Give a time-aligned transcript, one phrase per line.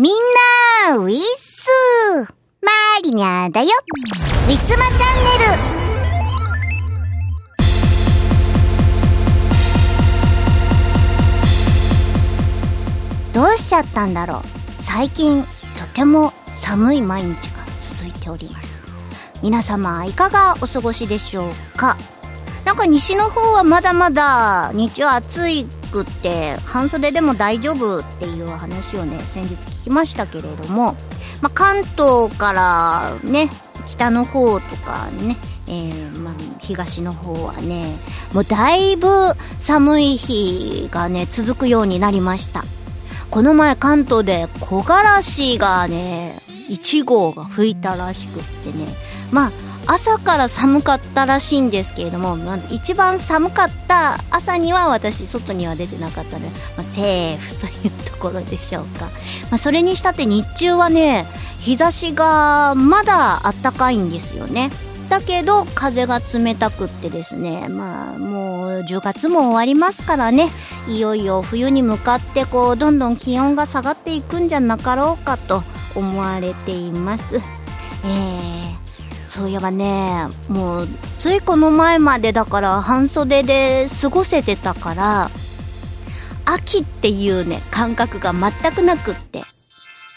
[0.00, 0.12] みん
[0.88, 1.68] な、ウィッス
[2.62, 2.70] マ
[3.02, 3.68] リニャだよ。
[4.46, 5.44] ウィスマチャンネ
[13.28, 13.34] ル。
[13.34, 14.42] どうしちゃったんだろう。
[14.82, 15.42] 最近、
[15.76, 18.82] とても寒い毎日が続いております。
[19.42, 21.98] 皆様、いかがお過ごしでしょうか。
[22.64, 30.94] なんか西の方はまだまだ日中暑いくって半袖でも大丈夫っていう話をね先日聞きましたけれども、
[31.42, 33.48] まあ、関東からね
[33.86, 35.36] 北の方とかね、
[35.66, 37.96] えーまあ、東の方はね
[38.32, 39.08] もうだいぶ
[39.58, 42.64] 寒い日がね続くようになりました。
[43.30, 46.34] この前関東で木枯らしがね
[46.68, 48.86] 1号が吹いたらしくってね
[49.30, 49.52] まあ
[49.86, 59.06] 朝から寒かったらしいんですけれども、まあ、一番寒かった朝には私外には出てなかったので、まあ、セーフというところでしょうか、
[59.50, 61.26] まあ、それにしたって日中はね
[61.58, 64.70] 日差しがまだあったかいんですよね。
[65.10, 70.48] だけど風が冷たくってですねまあもう10月も終わりますからね。
[70.88, 75.62] いよいよ冬に向かってこうどんどん気温が下がっていくんじゃなかろうかと
[75.96, 77.40] 思われています。
[78.04, 78.59] えー
[79.30, 80.26] そういえばね。
[80.48, 85.30] もうついこの前までだから半袖で過ごせてたから
[86.44, 89.44] 秋っていうね感覚が全くなくって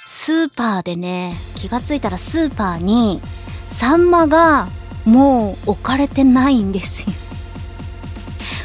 [0.03, 3.21] スーパーでね気がついたらスーパーに
[3.67, 4.67] サンマが
[5.05, 7.13] もう置かれてないんですよ。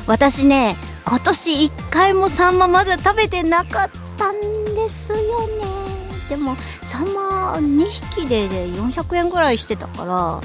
[0.07, 4.41] 私ね今年一回もサンマまだ食べてなかったん
[4.75, 5.88] ですよね。
[6.29, 10.41] でもサンマ2匹で400円ぐらいしてたから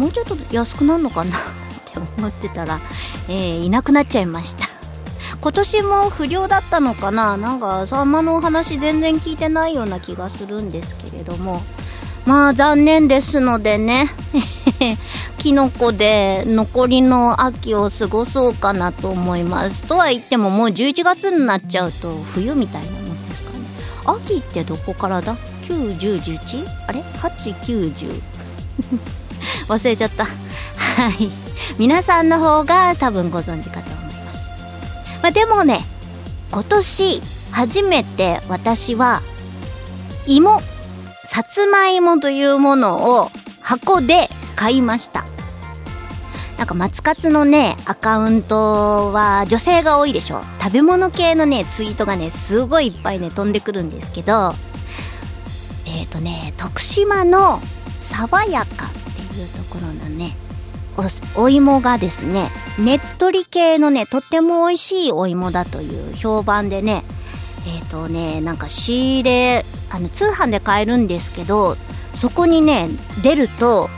[0.00, 1.40] もうちょっと安くなるのかな っ
[1.92, 2.78] て思ってたら、
[3.28, 4.66] えー、いなくなっちゃいました。
[5.40, 11.62] 今年も不良だったのかななんかサンマのお話全然聞いてないような気がするんですけれども。
[12.26, 14.10] まあ残念ですのでね。
[15.38, 19.84] キノコで残りの秋を過ごそうかなと思います。
[19.84, 23.05] とは言ってももう11月になっちゃうと冬みたいな
[24.06, 25.36] 秋ってどこからだ
[25.68, 28.22] ？91011あれ？890
[29.68, 30.24] 忘れちゃった。
[30.24, 30.30] は
[31.10, 31.46] い。
[31.78, 34.46] 皆さんの方が多分ご存知かと思います、
[35.22, 35.80] まあ、でもね
[36.50, 37.20] 今年
[37.52, 39.20] 初めて私は
[40.26, 40.60] 芋
[41.24, 43.30] さつまいもというものを
[43.60, 45.24] 箱で買いました。
[46.58, 50.40] なんか松活のねアカウントは女性が多いでしょ。
[50.60, 54.50] 食べ物系のねツイートがねすごいいっぱいね飛んでくるんですけど
[55.86, 57.60] えっ、ー、とね徳島の
[58.00, 58.92] 爽やかっ
[59.34, 60.34] ていうところのね
[61.36, 67.04] おお芋がですねねっとり系のねとっても美味しいお芋だという評判でね
[67.66, 71.76] えっ、ー、とねなんか仕入れあの通販で買えるんですけど
[72.14, 72.88] そこにね
[73.22, 73.88] 出ると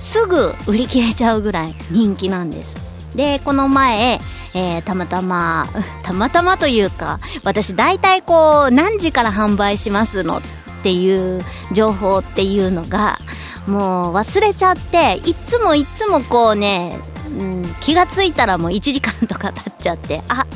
[0.00, 2.74] すぐ売り切れちゃうぐらい人気なんです。
[3.14, 4.18] でこの前
[4.52, 5.68] えー、たまたま
[6.02, 10.42] たまたまというか私大体こう何時から販売しますのっ
[10.82, 13.20] ていう情報っていうのが
[13.68, 20.46] もう忘れちゃっていつもいつもこうね、うん、気がついたらもう1時間とか経っちゃってあ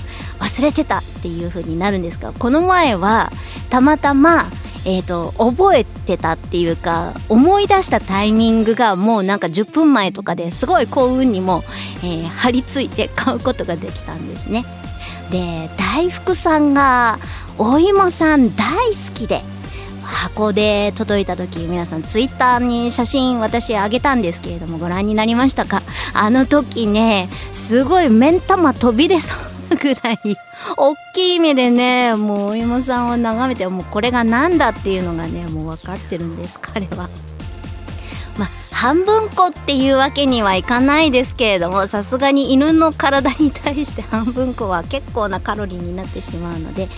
[0.40, 3.30] 忘れてたっていう風になるんですがこの前は
[3.70, 4.46] たまたま
[4.86, 11.64] えーと、覚えてたっていうか思い出したタイミングがもうなんか10分前とかですごい幸運にも、
[12.02, 14.64] えー、張り付いて買うことができたんですね。
[15.30, 17.18] で大福さんが
[17.58, 19.40] お芋さん大好きで
[20.02, 25.82] 箱で届いた時皆さんツイッターに写真私あげたんですけれどもご覧になりましたか？
[26.12, 29.53] あの時ねすごい目ん玉飛び出そう。
[29.80, 30.18] ぐらい
[30.76, 37.08] 大きい目でねもうお芋さんを眺めてもうこれが何だっていうのがねもう分かってるんです彼は。
[38.38, 46.88] まあ半分こっていうわけにはいかないですけれどもさすがに犬の体に対して 半分こは結構なカロリーになってしまうので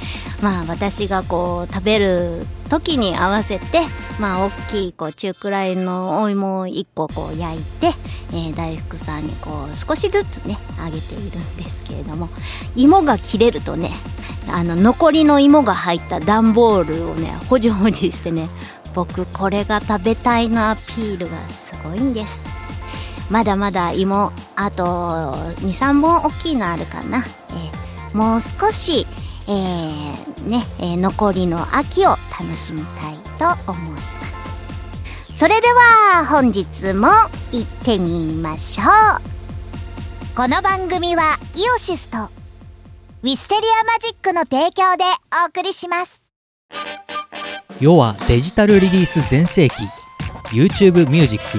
[0.43, 3.83] まあ私がこう食べる時に合わせて
[4.19, 7.93] まあ大きいこう中くらいのお芋を1個こう焼いて、
[8.33, 12.29] えー、大福さんにこう少しずつねあげているんですけれども
[12.75, 13.91] 芋が切れるとね
[14.49, 18.49] あの残りの芋が入った段ボールをねほじほじしてね
[18.95, 22.49] 僕これが食べたいのアピールがすごいんです。
[23.31, 24.85] まだまだ芋あと
[25.67, 29.05] 23本大きいのあるかな、えー、もう少し
[29.49, 34.16] えー、ね、えー、残りの秋を楽しみたいと思います。
[35.37, 35.67] それで
[36.15, 37.09] は本日も
[37.53, 40.35] 行ってみましょう。
[40.35, 42.17] この番組はイオシスと
[43.23, 45.05] ウィステリアマジックの提供で
[45.45, 46.23] お送りします。
[47.79, 49.75] 世はデジタルリリース全盛期。
[50.55, 51.59] YouTube ミュージック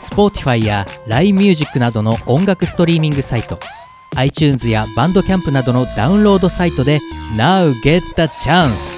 [0.00, 3.60] Spotify や LINE ミュージックなどの音楽ストリーミングサイト。
[4.16, 7.00] iTunes やバンドキャンプなどのダウンロードサイトで
[7.36, 8.96] Now get the chance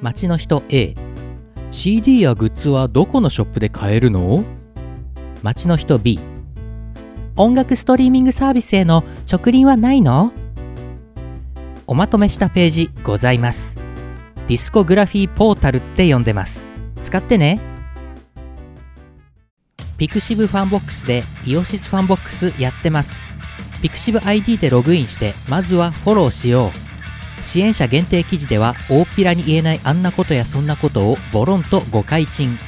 [0.00, 0.94] 街の人 A
[1.70, 4.44] CD やグッズはどこのショップで買えるの？
[5.42, 6.18] 街の人 B
[7.36, 10.32] 音楽ストリーミングサービスへの直輪はないの？
[11.86, 13.76] おまとめしたページございます。
[14.48, 16.66] ディスコグラフィーポータルって呼んでます。
[17.02, 17.60] 使ってね。
[19.98, 23.24] ピクシブファンボックスでイオシスファンボックスやってます。
[23.82, 26.95] ピクシブ ID でログインしてまずはフォローしよう。
[27.42, 32.58] 支援者限定記事では大っぴらに言えないあんなことやそんなことをボロンと公開賃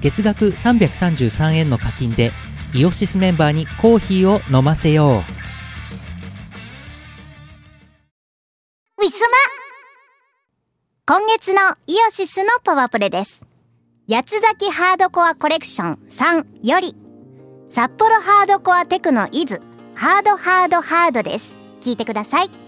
[0.00, 2.32] 月額333円の課金で
[2.74, 5.40] イオシスメンバーにコーヒーを飲ませよう
[9.02, 9.36] ウィスマ
[11.06, 13.44] 今月のイオシスのパワープレです。
[14.08, 16.94] 八つ咲きハードコアコレクション3より、
[17.68, 19.60] 札幌ハードコアテクノイズ
[19.96, 21.56] ハードハードハードです。
[21.80, 22.59] 聞いてください。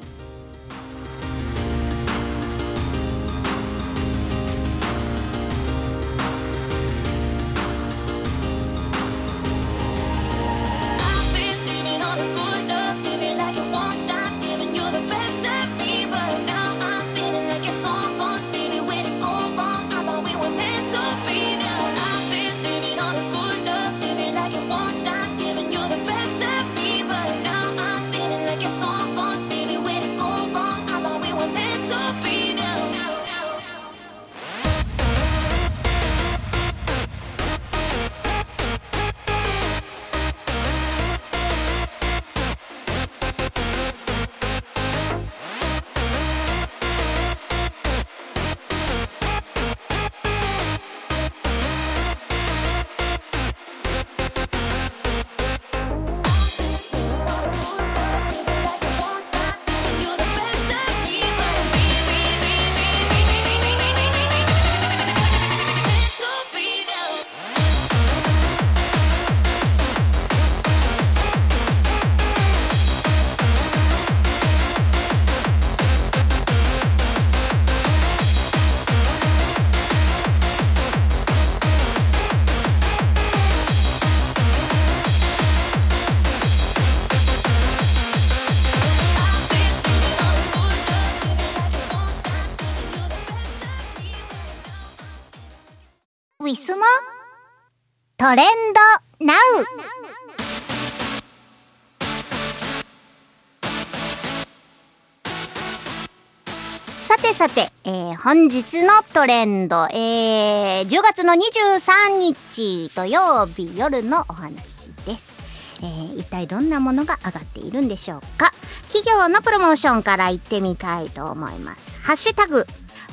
[108.42, 115.36] 本日のトレンド、えー10月の23日土曜日夜のお話です。
[115.80, 118.50] えー一体どんなものが上がっているんでしょうか？
[118.88, 121.92] 企業のプロモーションから行ってみたいと思います。
[122.02, 122.66] ハッシュタグ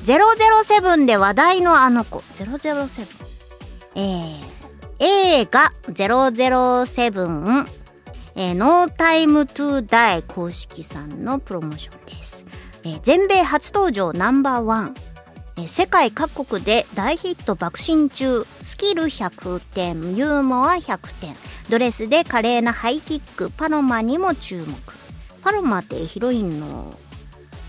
[0.03, 3.05] 007で話題のあの子007
[3.97, 4.43] えー
[4.97, 7.67] 映画007、
[8.35, 12.47] えー、No Time to Die 公式さんのプロモーションです。
[12.83, 14.95] えー全米初登場ナンバーワン。
[15.67, 18.45] 世界各国で大ヒット爆心中。
[18.61, 21.35] スキル100点、ユーモア100点。
[21.69, 24.75] ドレスで華麗なハイキック、パロマにも注目。
[25.41, 26.93] パロマってヒロインの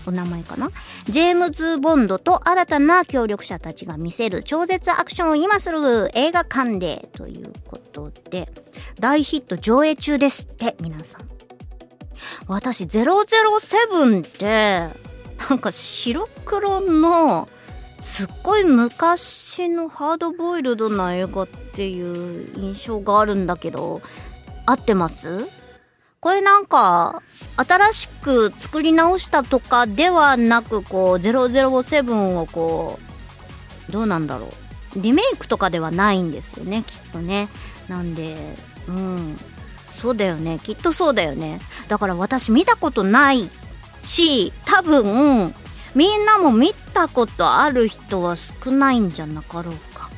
[0.05, 0.71] お名前かな？
[1.07, 8.49] ジェームズ・ボンドと新たな協力者たちが見せる超絶アクションを今する映画館でということで
[8.99, 11.21] 大ヒット上映中ですって皆さん
[12.47, 14.89] 私007って
[15.49, 17.47] なんか白黒の
[18.01, 24.01] すっごい昔のハードボイルドな映画っていう印象があるんだけど
[24.65, 25.47] 合ってます？
[26.19, 27.23] これなんか
[27.57, 32.99] 新しく作り直したとかではなくこう007をこ
[33.89, 34.47] うどうなんだろ
[34.95, 34.99] う。
[34.99, 37.47] リメイクとかではないんですよねきっとね。
[37.87, 38.35] なんで
[38.87, 39.37] うん。
[39.93, 40.59] そうだよね。
[40.61, 41.59] きっとそうだよね。
[41.87, 43.49] だから私見たことない
[44.03, 45.53] し多分
[45.95, 50.09] みんなも見たことある人は少ないんじゃなかろうか。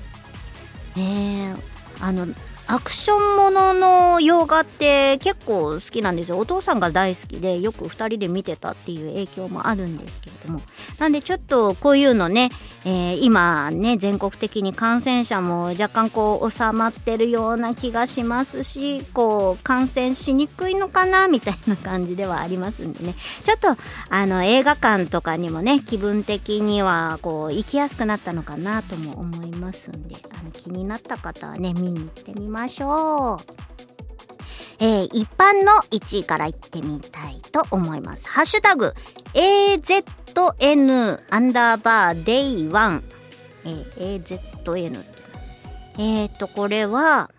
[0.95, 2.27] ねえあの
[2.65, 6.37] アクションものの洋画って結構好きなんですよ。
[6.37, 10.61] お父さんが大好きでよく2人で見てたっていう影響もあるんですけれども。
[10.97, 12.49] なんでちょっとこういうのね
[12.85, 23.77] えー今ね全国的に感染者も若干こう収まってるような気がしますしこう感染しにくいのかなみたいな感じではありますんでねちょっと
[24.09, 33.39] あの映画館とかにもね気分的にはこう行きやすくなったのかなとも思いますんであの気になった方はね見に行ってみましょう。
[34.79, 38.27] えー一般の1位からいってみたいと思います。
[38.27, 38.93] ハッシュタグ
[40.33, 43.01] AZN アンダーバーデイ1、
[43.65, 45.23] えー AZN って
[45.99, 47.29] えー、っと、これは、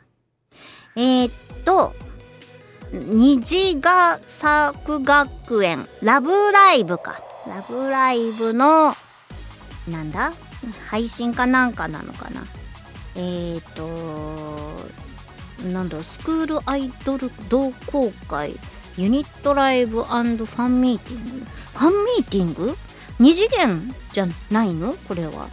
[0.96, 1.32] えー、っ
[1.64, 1.92] と、
[2.92, 7.20] 虹ヶ作学園、ラブライブか。
[7.48, 8.94] ラブライブの、
[9.88, 10.32] なんだ？
[10.88, 12.44] 配信かなんかなのかな。
[13.16, 16.00] えー、っと、なんだ？
[16.04, 18.54] スクールアイドル同好会。
[18.96, 20.22] ユニットライブファ
[20.68, 21.44] ンミーティング？
[21.74, 22.76] ファンミーティング？
[23.18, 24.94] 二次元じゃないの？
[25.08, 25.48] これは。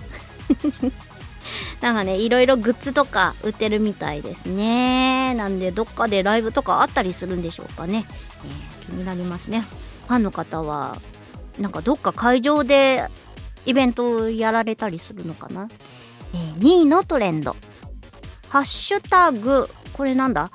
[1.82, 5.34] なんかねいろいろグッズとか売ってるみたいですね。
[5.36, 8.06] なんでどっかでライブとかあったりするんでしょうかね、
[8.46, 9.62] えー気になりますね。
[10.08, 10.98] ファンの方は
[11.60, 13.08] なんかどっか会場で
[13.66, 15.70] イベントをやられたりするのかな、
[16.34, 17.56] えー2位のトレンド。
[18.50, 20.52] ハッシュタグ、これなんだ？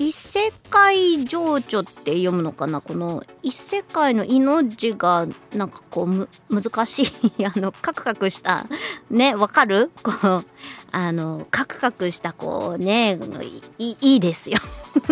[0.00, 2.80] 異世界情緒って読むのかな？
[2.80, 7.02] この異世界の命がなんかこうむ難し
[7.38, 8.66] いあのカクカクした
[9.10, 9.90] ね わかる？
[10.02, 10.44] こう
[10.92, 13.18] あのカクカクしたこうね
[13.78, 14.58] いいいですよ。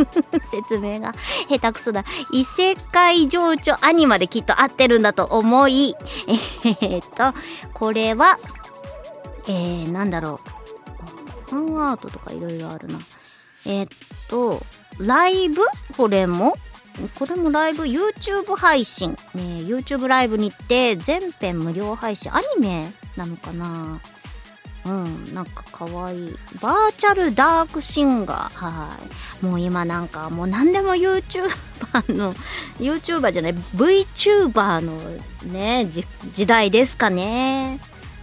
[0.52, 1.14] 説明が
[1.48, 2.04] 下手くそだ。
[2.32, 5.94] 異世界情緒アニマできっと合ってるんだと思い
[6.28, 7.36] えーっと
[7.74, 8.38] これは
[9.48, 11.50] えー、なんだろう。
[11.50, 12.98] ファンアートとかいろいろあるな。
[13.66, 13.88] えっ
[14.28, 14.62] と、
[14.98, 15.60] ライブ？
[15.96, 16.54] これも？
[17.18, 19.10] これもライブ？YouTube 配信。
[19.34, 22.34] ね YouTube ライブに行って全編無料配信？
[22.34, 24.00] アニメなのかな？
[24.86, 26.36] うん、なんかかわいい。
[26.62, 28.66] バーチャルダークシンガー。
[28.66, 28.96] は
[29.42, 29.44] い。
[29.44, 32.32] もう今なんかもう何でも YouTuber の、
[32.78, 34.96] YouTuber じゃない、VTuber の
[35.52, 37.78] ね、じ時代ですかね。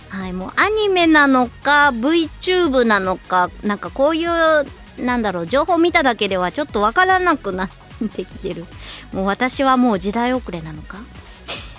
[0.10, 4.30] はい、もうアニメなのか VTube なのかなんかこういう
[4.98, 7.70] なんだろう情報見ただけではちょっとわからなくなっ
[8.16, 8.66] てきてる。
[9.12, 10.98] もう私はもう時代遅れなのか？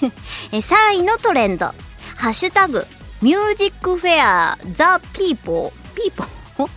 [0.52, 1.66] え3位のトレンド
[2.16, 2.86] 「ハッシュタグ
[3.22, 6.70] ミュージックフェアザ・ピーポー」ピーポー？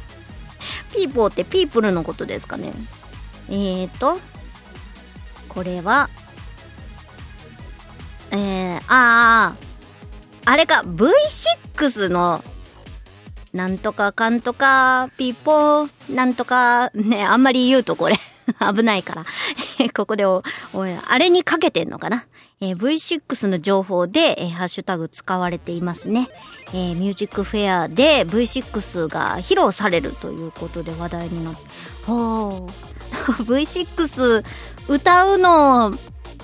[0.94, 2.72] ピーポーってピープルのことですかね。
[3.50, 4.20] えーと
[5.50, 6.10] これは
[8.32, 9.56] えー、ああ
[10.46, 12.44] あれか V6 の
[13.58, 18.16] なんとかかんとかピーポーなんとかねあんまり言うとこれ。
[18.76, 19.26] 危ないから。
[19.94, 22.28] ここでおおあれにかけてんのかな、
[22.62, 26.30] えー V6 の情報で、えーハッシュタグ使われていますね、
[26.68, 31.60] えーミュージックフェアで V6 が披露されるということで話題になって。
[32.06, 32.72] ほう。
[33.44, 34.46] V6
[34.88, 35.92] 歌うのを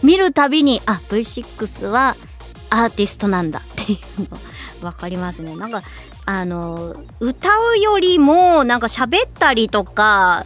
[0.02, 2.18] 見るたびにあ V6 は
[2.70, 4.28] アーティストなんだっていうの
[4.82, 5.56] 分かりますね。
[5.56, 5.84] なんか
[6.26, 10.46] あの歌うよりもなんか喋ったりとか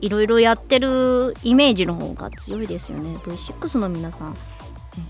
[0.00, 3.16] いろいろやってるイメージの方が強いですよね。
[3.16, 4.36] V6 の皆さん。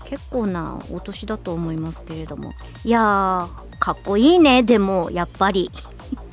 [0.05, 2.53] 結構なお年だと思いますけれども。
[2.83, 4.63] いやーかっこいいね。
[4.63, 5.71] でもやっぱり。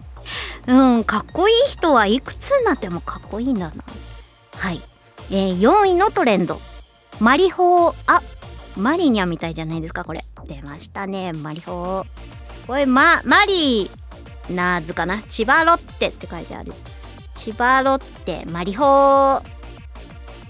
[0.67, 3.75] うんかっこいい人はいくつになってもかっこいいんだな。
[4.57, 4.81] はい、
[5.31, 6.61] えー4位のトレンド。
[7.21, 7.95] マリホー。
[8.07, 8.23] あ
[8.77, 10.25] マリニャみたいじゃないですかこれ。
[10.47, 12.05] 出ましたねマリホー。
[12.67, 15.23] これまマリーナーズかな？
[15.29, 16.73] 千葉ロッテって書いてある。
[17.35, 19.43] 千葉ロッテマリホー。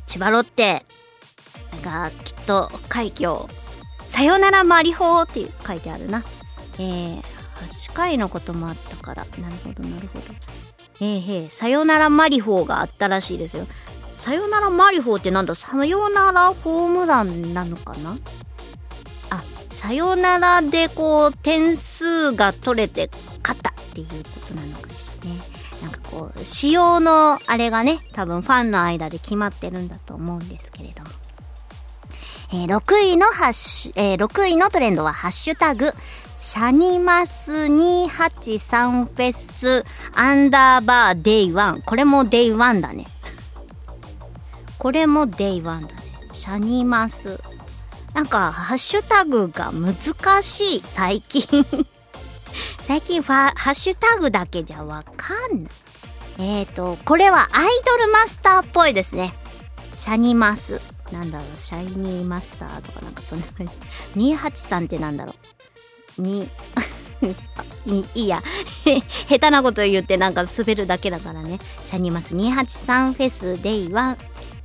[0.07, 0.85] 千葉ロッテ
[1.83, 3.53] がきっと快挙。
[4.07, 6.25] さよならマリホーって書いてあるな。
[6.79, 7.23] えー、
[7.75, 9.25] 8回のこともあったから。
[9.39, 10.25] なるほどなるほど。
[11.01, 11.51] えー、へー。
[11.51, 13.67] さよならマリホーがあったらしいですよ。
[14.17, 15.55] さよならマリホーってなんだ？
[15.55, 18.17] さよならホームランなのかな？
[19.77, 23.11] さよならでこう点数が取れて
[23.43, 25.39] 勝ったっていうことなのかしらね
[25.83, 31.11] なんかこう仕様のあれがね多分ファンの間で決まってるんだと思うんですけれども
[32.55, 35.91] えー6位のハッシュ、えー6位のトレンドはハッシュタグ、
[36.39, 41.83] シャニマス283フェスアンダーバーデイ1。
[41.85, 43.07] これもデイ1だね。
[44.79, 45.89] これもデイ1だね。
[46.33, 47.41] シャニマス。
[48.17, 51.45] なんか、ハッシュタグが難しい、最近。
[52.89, 55.73] 最近ファ、ハッシュタグだけじゃわかんない。
[56.39, 59.35] えーと、これはアイドルマスターっぽいですね。
[59.97, 60.81] シャニマス。
[61.13, 63.73] なんだろう、シャイニーマスターとかなんかそんな感じ。
[64.17, 65.35] 283ってなんだろ
[66.17, 66.23] う。
[66.23, 66.49] に、
[67.85, 68.43] いいいや
[69.29, 73.93] 下手なこと言ってなんか滑るだけだからねシャニマス283フェスデイ1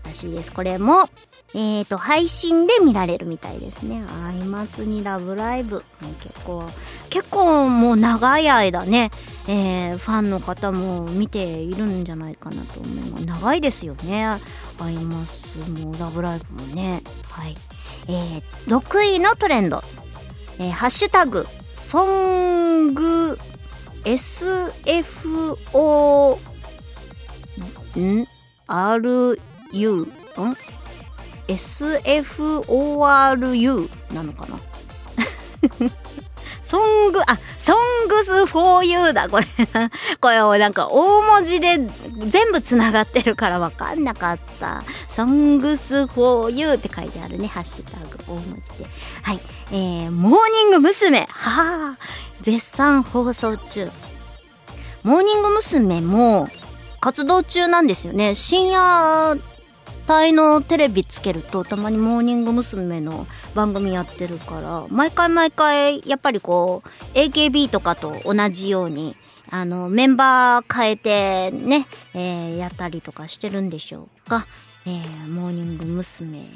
[0.05, 1.09] らしいですこれも
[1.53, 4.03] えーと配信で見られるみたいですね。
[4.25, 5.83] アイマスにラブライブ。
[6.23, 6.63] 結構
[7.09, 9.11] 結構もう長い間ね、
[9.47, 13.25] えーファンの方も見ているんじゃないかなと思います。
[13.25, 14.25] 長いですよね。
[14.25, 14.39] ア
[14.89, 17.03] イマスもラブライブもね。
[17.29, 17.55] はい。
[18.07, 19.83] えー、6位のトレンド。
[20.59, 23.37] えーハッシュタグ、ソング
[24.05, 25.55] SFO
[27.99, 28.25] ん
[28.67, 30.05] ?RU
[30.41, 30.55] ん？
[31.55, 34.59] ?SFORU なのかな？
[36.63, 39.47] ソング、あ、ソングス for you だ、これ。
[40.21, 41.79] これをなんか大文字で
[42.27, 44.83] 全部つながってるからわかんなかった。
[45.09, 48.85] Songs for you って書いてあるね、ハッシュタグ大文字で。
[49.23, 49.39] はい。
[49.71, 51.27] えー、モーニング娘。
[51.29, 51.97] はあ、
[52.41, 53.89] 絶賛放送中。
[55.03, 55.99] モーニング娘。
[55.99, 56.47] も
[57.01, 58.35] 活動中なんですよね。
[58.35, 59.35] 深夜
[60.11, 62.99] 帯のテレビつけるとたまにモーニング娘。
[63.01, 63.25] の
[63.55, 69.15] 番組やってるから毎回毎回やっぱりこう AKB とかと同じように
[69.49, 74.45] あのメンバー変えてね、えーやったりとかしてるんでしょうか、
[74.85, 76.49] えーモーニング娘。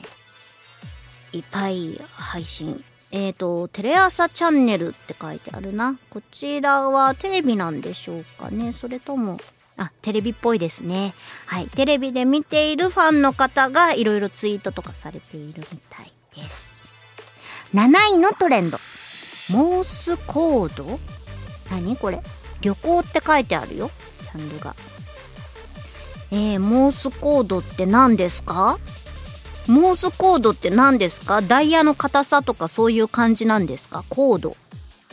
[1.34, 9.38] いっぱい配信えっ、とテレ朝チャンネルって書いてあるなこちらはテレビなんでしょうかねそれとも
[9.78, 11.14] あ、テレビっぽいですね。
[11.46, 11.68] はい。
[11.68, 16.74] テレビで見ているファンの方がいろいろツイートとかされているみたいです。
[17.74, 18.78] 7位のトレンド。
[19.50, 21.00] モースコード？
[21.70, 22.22] 何これ？
[22.62, 23.92] 旅行って書いてあるよ。
[24.22, 24.76] チャンルが。
[26.32, 28.80] えー、モースコードって何ですか？
[29.68, 31.42] モースコードって何ですか？
[31.42, 34.06] ダイヤの硬さとかそういう感じなんですか？
[34.10, 34.56] コード。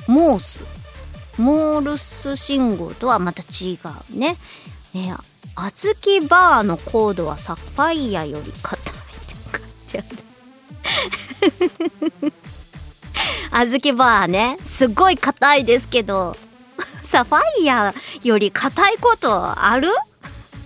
[0.07, 0.62] モース。
[1.42, 3.76] モールス信号とはまた違
[4.14, 4.37] うね。
[4.94, 5.16] えー、
[5.56, 9.34] あずきバーのコードはサファイアより硬いって
[9.90, 10.08] 書いて
[12.22, 12.32] ある。
[13.50, 16.37] あずきバーね、すごい硬いですけど、
[17.02, 19.88] サファイアより硬いことある？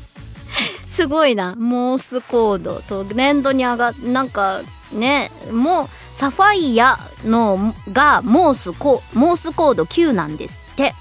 [0.87, 1.55] すごいな。
[1.57, 4.61] モースコードと連動に上がっ、なんか
[4.93, 10.95] ね、もうサファイアのがモースコモースコード9なんですって。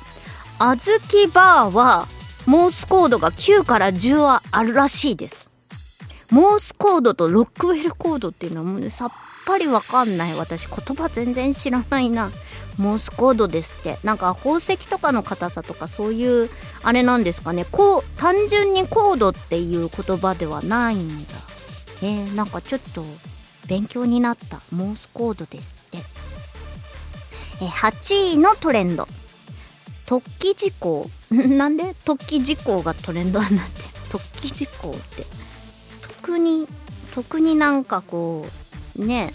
[0.57, 2.07] あずきバーは
[2.45, 5.51] モースコードが9から10はあるらしいです。
[6.31, 9.11] モースコードとロックウェルコードっていうのはもうさっ
[9.45, 10.35] ぱりわかんない。
[10.35, 12.31] 私言葉全然知らないな。
[12.77, 13.99] モースコードですって。
[14.03, 16.49] なんか宝石とかの硬さとかそういう
[16.83, 17.65] あれなんですかね。
[17.69, 21.33] こう、単純にコードっていう言葉ではないんだ。
[22.01, 23.03] えー、なんかちょっと
[23.67, 24.61] 勉強になった。
[24.71, 25.97] モースコードですって。
[25.97, 29.07] えー8位のトレンド。
[30.05, 31.09] 突起事項。
[31.31, 31.95] なんで？
[32.05, 33.81] 突起事項がトレンドになって。
[34.09, 35.25] 突起事項って。
[36.21, 36.67] 特に、
[37.13, 38.47] 特になんかこ
[38.97, 39.33] う、ね、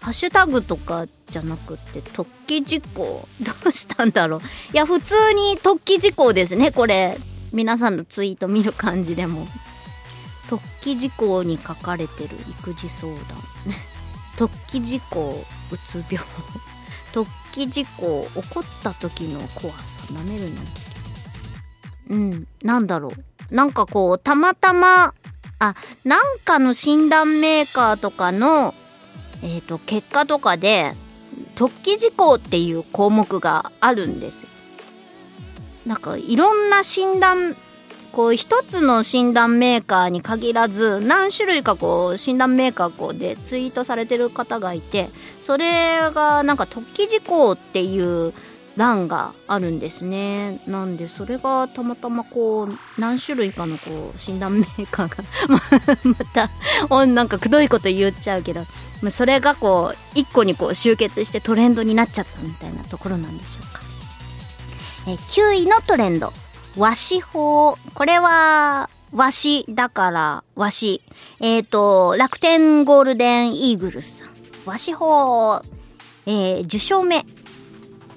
[0.00, 4.40] ハッシュタグとかじゃなくって突起事項どうしたんだろう。
[4.72, 7.18] いや普通に突起事項ですねこれ。
[7.52, 9.46] 皆さんのツイート見る感じでも。
[10.48, 13.20] 突起事項に書かれてる育児相談。
[14.48, 16.26] 突起事項うつ病。
[17.12, 20.60] 突起事項起こった時の怖さなめるの
[22.10, 23.12] うんなんだろ
[23.50, 25.14] うなんかこうたまたま
[25.58, 28.74] あなんかの診断メーカーとかの
[29.42, 30.94] えー、と結果とかで
[31.54, 34.48] 突起事項っていう項目があるんですよ。
[35.86, 37.56] なんかいろんな診断
[38.18, 45.08] こう一つの診断メーカーに限らず何種類かこう診断メーカーこうでツイートされてる方がいて
[45.40, 48.34] それがなんか突起事項っていう
[48.76, 50.60] 欄があるんですね。
[50.66, 55.22] なんでそれがたまたまこう何種類かのこう診断メーカーが
[56.02, 56.24] ま
[56.96, 58.66] たなんかくどいこと言っちゃうけど
[59.12, 63.80] それがこう一個にこう集結してトレンドになっちゃったみたいなところなんでしょうか。
[65.06, 66.32] え9位のトレンド。
[66.78, 71.02] 和紙法これは和紙だから和紙
[71.40, 74.34] えっ、と楽天ゴールデンイーグルスさん。
[74.64, 75.60] 和紙法
[76.26, 77.24] えー、10勝目。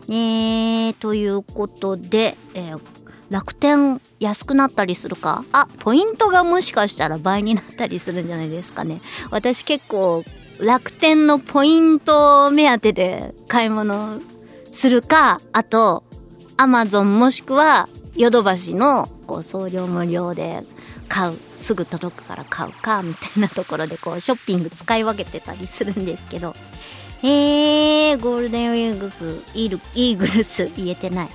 [0.10, 2.80] えー、ということで、えー
[3.32, 5.46] 楽天安くなったりするか？
[5.54, 9.00] あポイントがもしかしたら倍になったりするんじゃないですかね。
[9.30, 10.26] 私結構
[10.60, 14.20] 楽天のポイント目当てで買い物
[14.66, 16.04] するかあと
[16.58, 20.64] アマゾンもしくはヨドバシのこう送料無料で
[21.08, 26.56] 買うすぐ届くから買うかみたいなところでこうショッピング使い分けてたりするんですけど。
[27.24, 31.30] へえゴールデンウィーグスイールイーグルス言えてない。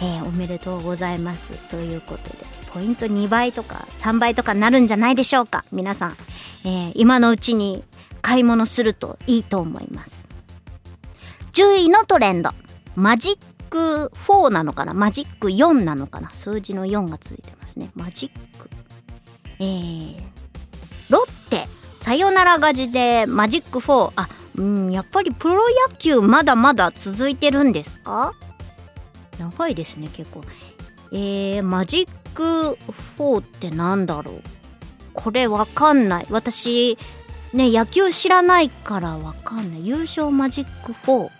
[0.00, 2.36] えーおめでとうございますということで。
[2.72, 6.16] ポイント2倍とか3倍とかなるんじゃないでしょうか皆さん、
[6.64, 7.84] えー今のうちに
[8.22, 10.26] 買い物するといいと思います。
[11.52, 12.50] 10位のトレンド。
[12.94, 13.38] マジッ
[13.72, 14.92] ク4なのかな？
[14.92, 16.30] マジック4なのかな？
[16.30, 17.90] 数字の4がついてますね。
[17.94, 18.68] マジック。
[19.60, 20.22] えー、
[21.08, 21.66] ロッテ。
[21.98, 28.34] さよなら勝ちでマジック4あうんやっぱりプロ野球まだまだ続いてるんですか？
[29.38, 30.42] 長いですね結構。
[31.12, 32.78] えー、マジック
[33.18, 34.42] 4ってなんだろう？
[35.14, 36.26] これわかんない。
[36.30, 36.98] 私
[37.54, 39.86] ね野球知らないからわかんない。
[39.86, 41.30] 優勝マジック4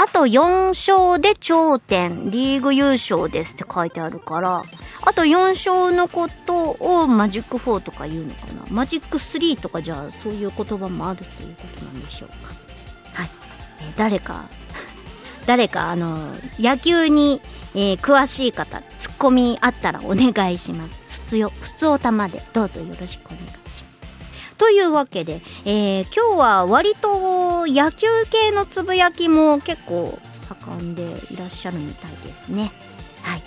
[0.00, 4.62] あと4勝で頂点リーグ優勝ですって書いてあるから
[5.02, 8.62] あと4勝のことをマジック4とか言うのかな？
[8.70, 12.52] マジック3とかじゃあそういう言葉もあるということなんでしょうか。
[13.12, 13.30] はい、
[13.80, 14.44] え誰か
[15.46, 16.16] 誰かあの
[16.60, 17.40] 野球に、
[17.74, 21.20] えー詳しい方ツッコミあったらお願いします。
[21.24, 23.40] 普通普通おたまでどうぞよろしくお願い。
[23.40, 23.67] します
[24.58, 30.18] というわけで、えー今日は割と野球系のつぶやきも結構
[30.48, 32.72] 盛んでいらっしゃるみたいですね。
[33.22, 33.42] はい。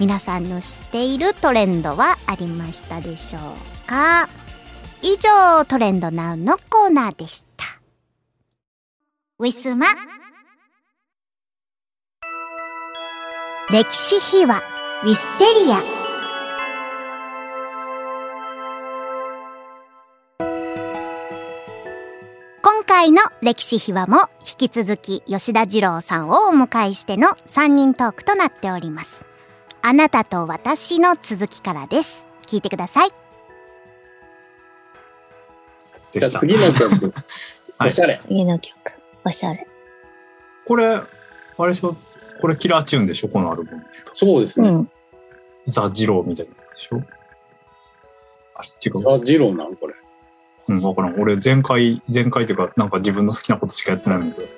[0.00, 4.28] 皆さんの知っているトレンドはありましたでしょうか？
[5.02, 7.64] 以上トレンドナウのコーナーでした。
[9.38, 9.86] ウィスマ。
[13.70, 14.60] 歴史秘話
[15.04, 16.07] ウィステリア。
[22.98, 29.24] 回の歴史秘話も引き続き吉田二郎さんをお迎えしての3人トークとなっております。
[29.82, 32.26] あなたと私の続きからです。
[32.48, 33.10] 聞いてください。
[36.10, 37.14] じゃあ次の曲、
[37.78, 38.18] はいおしゃれ。
[38.18, 38.76] 次の曲、
[39.24, 39.64] おしゃれ。
[40.66, 41.06] これ、あ
[41.60, 41.96] れでしょ？
[42.40, 43.28] これキラーチューンでしょ？
[43.28, 43.86] このアルバム。
[44.12, 44.70] そうですね。
[44.70, 44.90] うん。
[45.66, 47.00] ザ・ジローみたいなでしょ？
[48.56, 48.98] あれ違う。
[48.98, 49.76] ザ・ジローなん？
[49.76, 49.94] これ。
[50.68, 51.20] うん、わからん。
[51.20, 54.48] 俺、前回、前回というか、なんか自分の好きなことしかやってないので、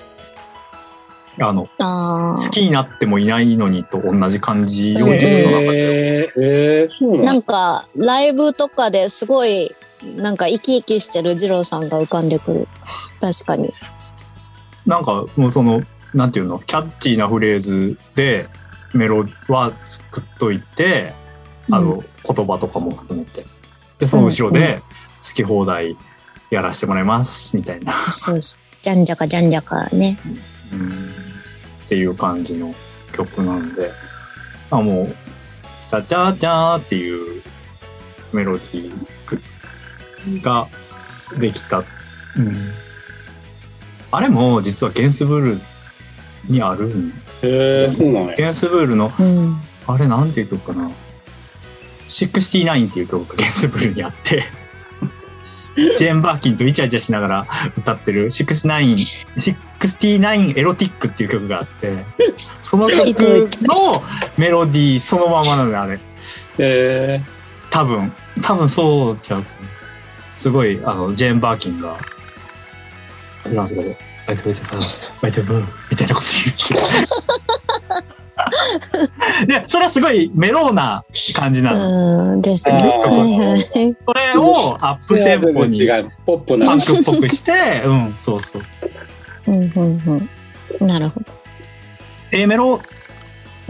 [1.41, 6.23] あの、あ好きになってもいないのにと同じ感じをうん自分の中で。
[6.23, 7.19] えー、えー、そうあ。
[7.19, 9.75] ななんんか、ライブとかですごい、
[10.17, 12.69] なんか生き生きしてる二郎さんが浮かんでくる。
[13.21, 13.73] 確かに。
[14.87, 15.81] なんか、もうその、
[16.15, 18.49] なんていうの、キャッチーなフレーズで
[18.93, 21.15] メロは作っといて、
[21.71, 23.45] あの、言葉とかも含めて。
[23.99, 24.83] で、その後ろで
[25.23, 25.97] 好き放題
[26.51, 28.11] やらせてもらいます、みたいな。
[28.11, 28.61] そうそう。
[28.83, 30.19] じゃんじゃかじゃんじゃかね。
[30.73, 31.11] うん
[31.87, 32.73] っていう感じの
[33.13, 33.91] 曲なんで、
[34.71, 35.07] あもう、
[35.91, 37.43] チャチャチャーっていう
[38.33, 40.69] メロディーが
[41.41, 41.79] できた。
[41.79, 41.85] うん、
[44.13, 45.57] あれも実はゲンスブール
[46.49, 48.37] にあるんえー、そうなんや。
[48.37, 49.57] ゲンスブールの、うん。
[49.89, 50.93] あれなんていう曲かな。
[52.07, 54.45] 69っていう曲がゲンスブールにあって、
[55.77, 62.05] ジェーン・バーキンとイチャイチャしながら歌ってる69、69エロティックっていう曲があって、
[62.61, 63.93] その曲の
[64.37, 65.99] メロディーそのままなのよ、あれ。
[66.59, 67.21] え
[67.71, 69.45] 多分、多分そうちゃう。
[70.37, 71.97] すごい、あの、ジェーン・バーキンが、
[73.45, 74.87] フランス語で、バイトバイトバイト
[75.23, 77.20] バイトブーみたいなこと言って。
[79.47, 82.33] で、それはすごいメローな感じなの。
[82.33, 82.43] うん。
[82.43, 83.97] ですー、ね。
[84.07, 86.11] それをアップテンポに違う。
[86.27, 86.81] ポップなパン。
[86.81, 88.91] クっぽくして、うん、そうそうそう。
[89.49, 90.29] うんうん
[90.81, 90.87] うん。
[90.87, 91.27] なるほど。
[92.33, 92.81] A メロ、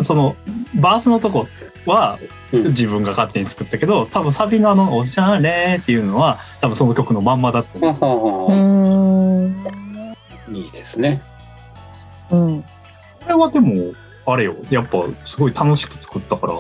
[0.02, 0.36] その、
[0.74, 1.46] バースのとこ
[1.86, 2.18] は
[2.52, 9.50] うん自分が勝手に作ったけど、多分サビのあの、おしゃれっていうのは、多分その曲のまんまだと思う。
[10.52, 11.22] いいですね。
[12.30, 12.62] うん。
[12.62, 12.68] こ
[13.28, 13.92] れはでも、
[14.26, 16.54] あれよ、やっぱすごい楽しく作ったから、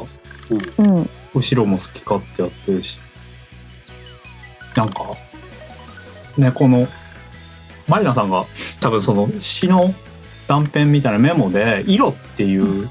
[0.78, 1.08] うん。
[1.34, 2.98] 後ろも好き勝手やってるし。
[4.74, 5.04] なんか、
[6.38, 6.86] ね、この、
[7.88, 8.44] マリナさんが
[8.80, 9.92] 多分その詩の
[10.46, 12.88] 断片みたいなメモで、色っていう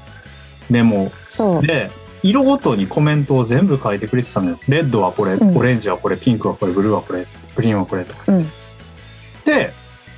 [0.68, 1.10] メモ。
[1.62, 1.90] で、
[2.22, 4.60] 色ごとにコメントを全部書いてくれてたのよ。
[4.68, 8.24] レッドはこれ、うんオレンジはこれ、ピンクはこれ、ブルーはこれ、グリーンはこれとか。
[8.28, 8.46] うん。
[9.44, 9.72] で、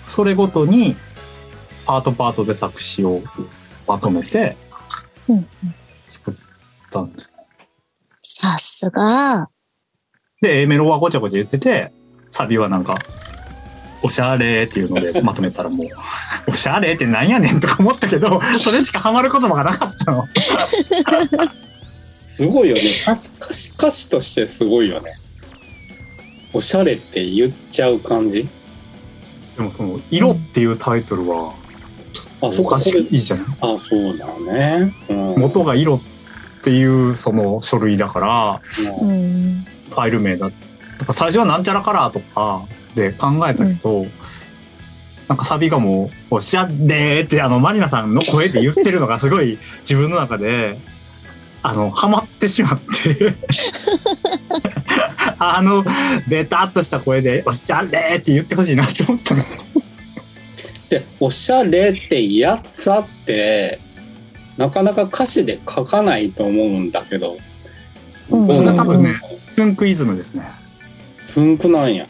[0.07, 0.97] それごとに
[1.87, 3.23] パートパートで作詞を
[3.93, 4.57] まとめて
[5.29, 5.47] うん。
[6.09, 6.35] 作っ
[6.91, 7.31] たんです。
[8.21, 9.51] さすが。
[10.41, 11.93] で、A メロはごちゃごちゃ言ってて、
[12.31, 12.97] サビはなんか、
[14.03, 15.87] おしゃれっていうのでまとめたらもう、
[16.51, 20.27] おしゃれってなんやねんとか思ったけど、それしかハマる言葉がなかったの。
[22.27, 22.81] すごいよね。
[23.03, 25.13] 歌詞歌詞歌詞としてすごいよね。
[26.55, 28.49] おしゃれって言っちゃう感じ？
[29.59, 31.53] でもその「色」っていうタイトルは
[32.43, 34.93] あ、そうか、おかしこれいじゃないあ、そうだね。
[35.09, 35.95] うん元が「色」
[36.61, 38.61] っていうその書類だから
[39.01, 39.67] ううんん。
[39.91, 40.57] ファイル名だだか
[41.09, 42.63] ら最初はなんちゃらカラーとか
[42.95, 44.07] で考えたけど、
[45.29, 50.77] なんかサビがもう「おっしゃれ」ってあのマリナさんの声で言ってるのがすごい自分の中で
[51.63, 53.35] あのハマってしまって
[55.39, 55.85] あの
[56.29, 59.41] ベタっとした声で「おっしゃれ」って言ってほしいなって思ったの。
[60.93, 63.79] で、おしゃれってやつあって、
[64.59, 67.39] なかなか歌詞で書かないと思うんだけど。
[68.31, 69.15] うんそれは多分ね
[69.57, 70.45] ツンクイズムですね
[71.25, 72.07] つんくなんや。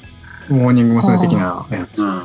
[0.48, 1.18] モーニング娘。
[1.20, 2.02] 的なやつ。
[2.02, 2.22] うん。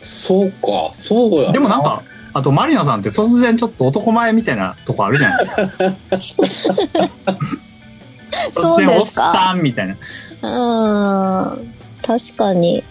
[0.00, 1.52] そうか、そうや。
[1.52, 5.84] でもなん、かあとマリナさんって突然ちょっと男前みたいなとこあるじゃないですか。
[6.10, 6.36] 突
[8.52, 9.32] そう然おっですか。
[9.32, 11.52] さんみたいな。
[11.52, 11.74] うん。
[12.02, 12.82] 確かに。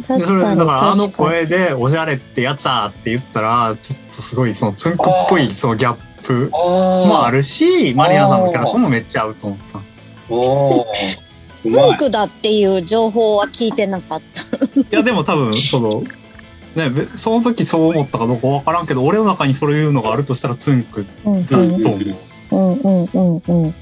[0.00, 0.58] で確それかに。
[0.58, 9.80] だからあの声で「おしゃれってやつあ」って言ったらちょっとすごいそのツンクっぽいそのギャップあもあるしマリナさんのキャラともめっちゃ合うと思った。
[10.30, 10.86] おー
[11.62, 11.90] ツうまい。
[11.92, 14.56] ンクだっていう情報は聞いてなかった。
[14.80, 16.02] いやでも多分その。
[16.74, 22.00] ね、べその時そう思ったかどうかわからんけど俺の中にそういうのがあるとしたらツンクうん出すと思う、
[22.50, 23.62] うんうんうんうん。
[23.68, 23.74] ね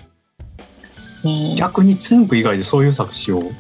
[1.55, 3.51] え逆にツンク以外でそういう作詞を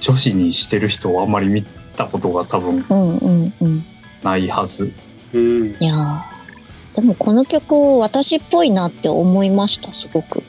[0.00, 1.62] 女子にしてる人をあんまり見
[1.96, 3.84] たことが多分うんうんうん。
[4.22, 4.92] ないはず
[5.32, 5.66] うん。
[5.68, 10.42] いやーでもこの曲私っぽいなって思いましたすごく。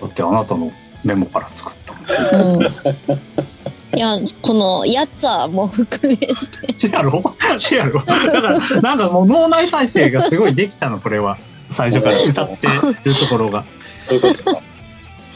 [0.00, 0.70] だってあなたの
[1.04, 2.62] メモから作ったんですようん。
[3.96, 6.28] いやこのやつはもう含めて
[6.74, 7.22] せやろ？
[7.58, 8.02] せやろ？
[8.04, 11.38] だからなんかもう脳内再生がすごいできたのこれは
[11.70, 13.64] 最初から歌ってるところが、
[14.08, 14.62] そういうことか。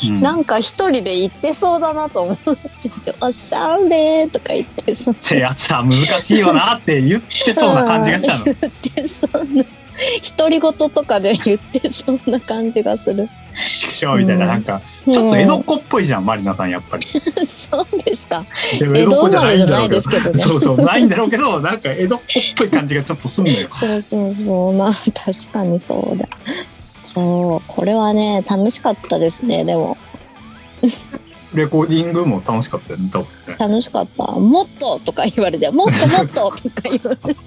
[0.02, 0.16] うん。
[0.16, 5.16] なんか一人で言ってそうだなと思ってて「おしゃれ」とか言ってそう。
[5.20, 8.44] せやつは難しいよなって言ってそうな感じがしたの。
[8.44, 8.56] 言っ
[8.94, 9.64] てそうな。
[10.38, 13.28] 独り言とかで言ってそうな感じがする。
[13.80, 14.62] 畜生みたいなうんなん。
[14.62, 17.06] かちょっと江戸っ子っぽいじゃんマリナさんやっぱり。
[17.06, 17.18] そ
[17.82, 18.42] うですか。
[18.80, 20.42] 江戸生まれじゃないですけどね。
[20.44, 23.68] そうそうないんだろうけどなんか江戸っ子っぽい感じがちょっとすんのよ。
[23.70, 24.72] そうそうそう。
[24.72, 26.26] まあ確かにそうだ。
[27.14, 29.96] そうこれはね楽しかったですねでも。
[31.54, 33.56] レコーディングも楽しかったよね多分ね。
[33.58, 37.40] 楽しかった「もっと!」とか言われて「もっともっと!」とか言われて。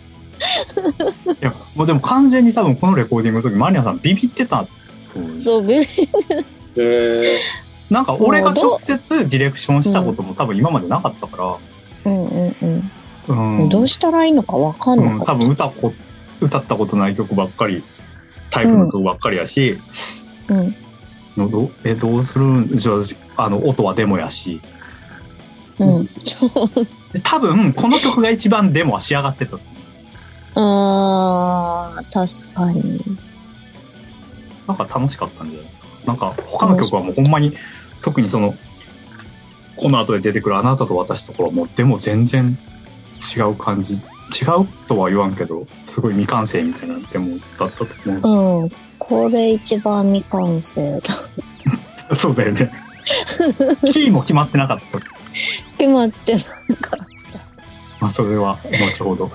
[1.31, 4.69] いやもうでも完全に多分このレコーディングの時マリナさんビビってたと
[5.15, 7.23] 思うそうびえー、
[7.89, 11.57] なんか俺が直接ディレクションしたことも多分今までなかったか
[12.03, 12.53] うんうんら、
[13.29, 13.59] ううん。
[13.61, 15.93] んどうしたらいいのかわかんう、なんかっ多分歌こ
[16.41, 17.81] 歌ったことない曲ばっかり
[18.55, 19.77] タイプの曲ばっかりやし、
[20.47, 20.53] た。
[20.55, 20.75] うん。
[21.35, 22.45] のどえどうする？
[22.45, 22.93] んじゃ
[23.35, 24.61] ああの音はデモやし。
[25.77, 26.05] うん。
[26.05, 29.57] で多分この曲が一番デモは仕上がってた。
[30.55, 33.01] あー確かに。
[34.65, 35.85] なんか楽しかったんじゃないですか。
[36.07, 37.51] なんか他の曲はもうほんまに
[38.01, 38.55] 特にその
[39.75, 42.57] この後で出てくる「あなたと私」とかはもうでも全然
[43.35, 43.99] 違う感じ
[44.31, 47.27] 違うとは言わんけどすごい未完成みたいなデモ
[47.59, 48.71] だったと思うし、うん。
[48.97, 51.01] これ一番未完成
[52.07, 52.17] だ。
[52.17, 52.71] そうだよね。
[53.93, 54.99] キーも決まってなかった。
[55.77, 56.97] 決まってなんか
[58.01, 58.57] まあそれは
[58.97, 59.31] 後ほど、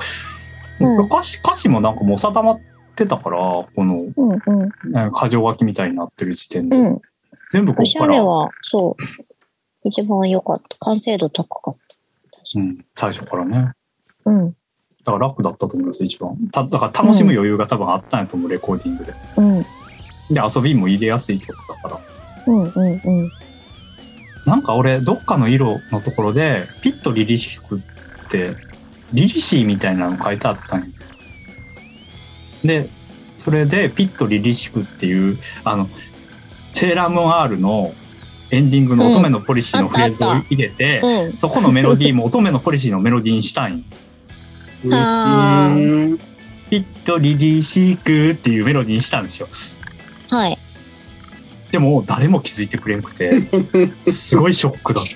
[0.80, 1.06] うん。
[1.06, 2.60] 歌詞歌詞もなんかもう定まっ
[2.96, 4.38] てたからこのうんうん。
[4.96, 7.00] えー箇条書きみたいになってる時点で、うん。
[7.52, 9.88] 全部ここから、はそう。
[9.88, 10.76] 一番良かった。
[10.78, 12.60] 完成度高かった。
[12.60, 13.72] うん、最初からね。
[14.24, 14.54] うん
[15.10, 16.36] だから楽だったと思います一番。
[16.52, 19.12] ただから楽しむ余裕が多分あったんやと思うレコーディングで。
[19.36, 19.62] うん。
[19.62, 22.00] で遊びも入れやすい曲だから。
[22.46, 23.30] うんうんうん。
[24.46, 28.54] なんか俺どっかの色のところでピッとリリシックって
[29.12, 30.86] リリシーみたいなの書いてあったんよ。
[32.64, 32.86] で
[33.38, 35.88] それでピッとリリシクっていうあの
[36.72, 37.92] セーラームーン R の
[38.52, 41.32] エンディングの乙女のポリシーのフレーズを入れて、うん。
[41.32, 43.84] そこのメロディーも乙女のポリシーのメロディーにしたいん
[44.82, 44.88] ピ
[46.76, 49.48] ッとリリシクっていうメロディーにしたんですよ。
[50.30, 50.56] はい。
[51.70, 53.48] でも誰も気づいてくれんくて
[54.10, 55.10] すごいショックだった。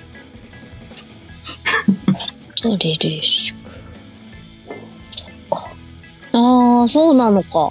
[2.62, 3.70] とリリーシュク。
[5.10, 5.68] そっか。
[6.32, 7.70] ああそうなのか。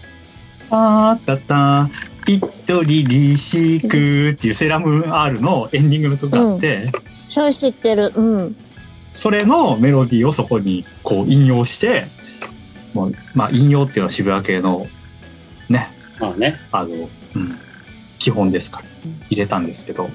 [0.69, 1.89] あーたた。
[2.25, 6.89] ピッとリリシクっていうセーラーム R のエンディングの曲があって、
[7.27, 8.13] それ知ってる。
[8.15, 8.55] うん
[9.13, 12.05] それのメロディーをそこにこう引用して
[12.93, 14.87] もうまあ引用っていうのは渋谷系の
[15.69, 16.55] ねまあね。
[16.71, 17.57] あの、うん、
[18.19, 18.85] 基本ですから
[19.29, 20.09] 入れたんですけども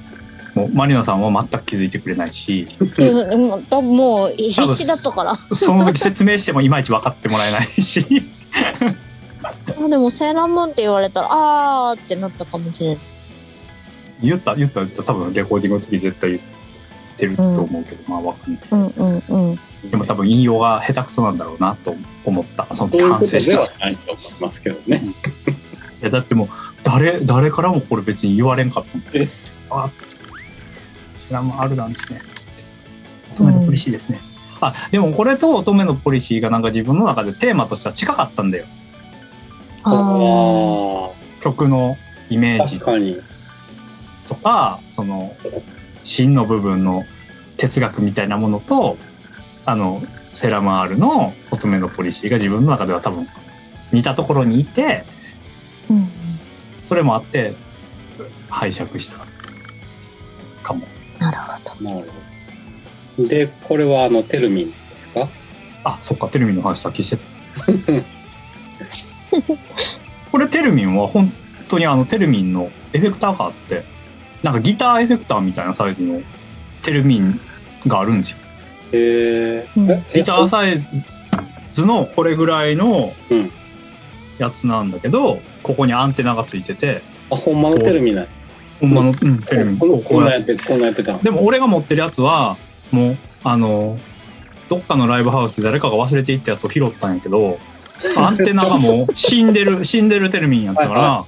[0.54, 5.34] もうマリナさんは全く気づいてくれないしうんもう必死だったから。
[5.34, 8.04] その時説明してもいまいち分かってもらえないし
[9.42, 12.98] あでもセーラームーンって言われたらあーってなったかもしれない。
[14.20, 16.42] 言った言った言った多分レコーディングの時絶対言っ
[17.18, 18.62] てると思うけど、まあ分かんない。
[18.70, 19.58] うんうんうん。
[19.90, 22.66] でも多分引用が下手くそなんだろうなと思った。
[22.74, 25.02] その反省ではないと思いますけどね。
[26.00, 26.48] いやだってもう
[26.84, 29.28] 誰誰からもこれ別に言われんかったもんえ？
[29.70, 29.90] あ
[31.26, 32.20] シラムあるなんですね。
[32.34, 32.50] つって
[33.32, 34.20] 乙女のポリシーですね、
[34.60, 38.64] あでもこれと乙女のポリシーがなんか自分の中でテーマとしては近かったんだよ。
[39.82, 41.10] あー。
[41.10, 41.10] あ
[41.42, 41.96] 曲の
[42.30, 43.16] イメあ、ージ確かに。
[44.28, 45.34] とかその
[46.08, 47.04] 芯の部分の
[47.56, 48.96] 哲学みたいなものと
[49.66, 50.02] あの
[50.34, 53.26] セラマールの乙女のポリシーが自分の中では多分
[53.92, 55.04] 似たところにいて
[55.90, 56.08] うん
[56.82, 57.52] それもあって
[58.48, 59.18] 拝借した
[60.62, 60.86] かも。
[61.18, 62.04] なるほ
[63.18, 63.28] ど。
[63.28, 65.28] で、これはあの、テルミンですか？
[65.84, 67.22] あそっかテルミンの話さっきしてた。
[70.32, 71.30] これテルミンは本
[71.68, 73.84] 当にあのテルミンのエフェクターがあって
[74.42, 76.20] なんかギターエフェクターみたいなサイズの
[76.82, 77.40] テルミン
[77.86, 78.38] があるんですよ。
[78.92, 80.14] えー。
[80.14, 80.78] ギターサイ
[81.72, 83.50] ズのこれぐらいのうん。
[84.38, 87.02] やつなんだけど、ここにアンテナがついてて。
[87.30, 88.28] あ、ほんまのテルミナイ。
[88.80, 91.18] ほんまの、うん、テレビこのこうこんなやってて、こんなやってたの。
[91.18, 92.56] でも俺が持ってるやつは
[92.92, 93.98] もうあの
[94.68, 97.58] どっかのライブハウスで誰かが忘れていったやつを拾ったんやけど
[98.16, 101.24] アンテナがもう死んでる死んでるテルミンやったから、は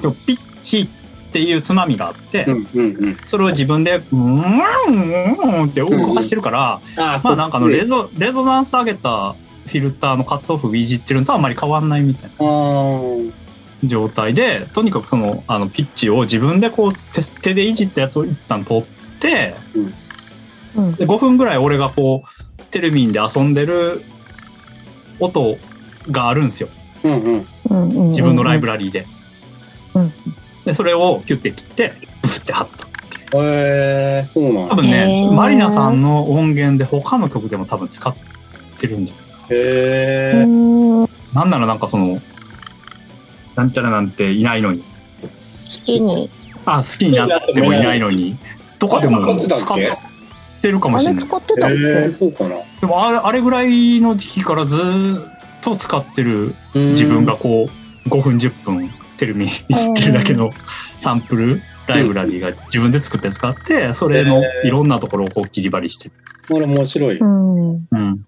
[0.00, 1.01] でもピッチって
[1.40, 3.16] いうつまみがあって、うんうんうん。
[3.26, 9.34] それを自分で「うんうんうん」って動かしてるから、あまあなんかあのレゾレゾナンス上げた
[9.66, 12.50] フィルターのカットオフいじってるのとあんまり変わんないみたいな
[13.84, 18.84] 状態でとにかくそのあのピッチを自分でこう手手でいじったやつを一旦取っ
[19.20, 19.54] て
[20.76, 20.94] うん。
[20.94, 24.02] で5分ぐらい俺がこうテレビで遊んでる
[25.20, 25.56] 音
[26.10, 26.68] があるんですよ。
[27.04, 29.06] 自分のライブラリーで。
[30.64, 32.86] うんでそれをキュッて切ってブスって貼った。
[33.34, 34.68] えー、そうなんや。
[34.68, 35.32] 多分ねへー。
[35.32, 38.14] マリナさんの音源で他の曲でも多分使っ
[38.78, 40.46] てるんじゃないへー。
[40.46, 41.06] うん。
[41.06, 42.20] 好なんならなんかその
[43.56, 44.84] なんちゃらなんていないのに。
[45.84, 46.30] きに。
[46.64, 48.36] あ好きになってもいないのに。
[48.78, 49.78] とかでもあ使っ
[50.60, 51.20] てるかもしれない。
[51.20, 52.56] 使ってたっえー、けそうかな。
[52.80, 57.68] でもあれあれぐらいの時期からずーっと使ってる自分がこ
[58.06, 58.90] う5分10分
[59.22, 60.50] テレビに知ってるだけの
[60.98, 66.14] サンプルライブラリーが自分で作ったやつがあってそれのいろんなところをこう切り張りしてる、
[66.48, 67.18] これ面白い。
[67.18, 67.70] うん。
[67.76, 68.26] うん、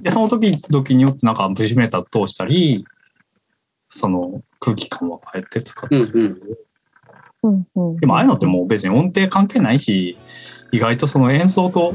[0.00, 2.86] でその時々によってなんかブッシュメーター通したり
[3.90, 6.40] その空気感を変えて使ってる、うん
[7.42, 7.96] うんうんうん。
[7.98, 10.16] でもああいうのってもう別に音程関係ないし
[10.72, 11.94] 意外とその演奏と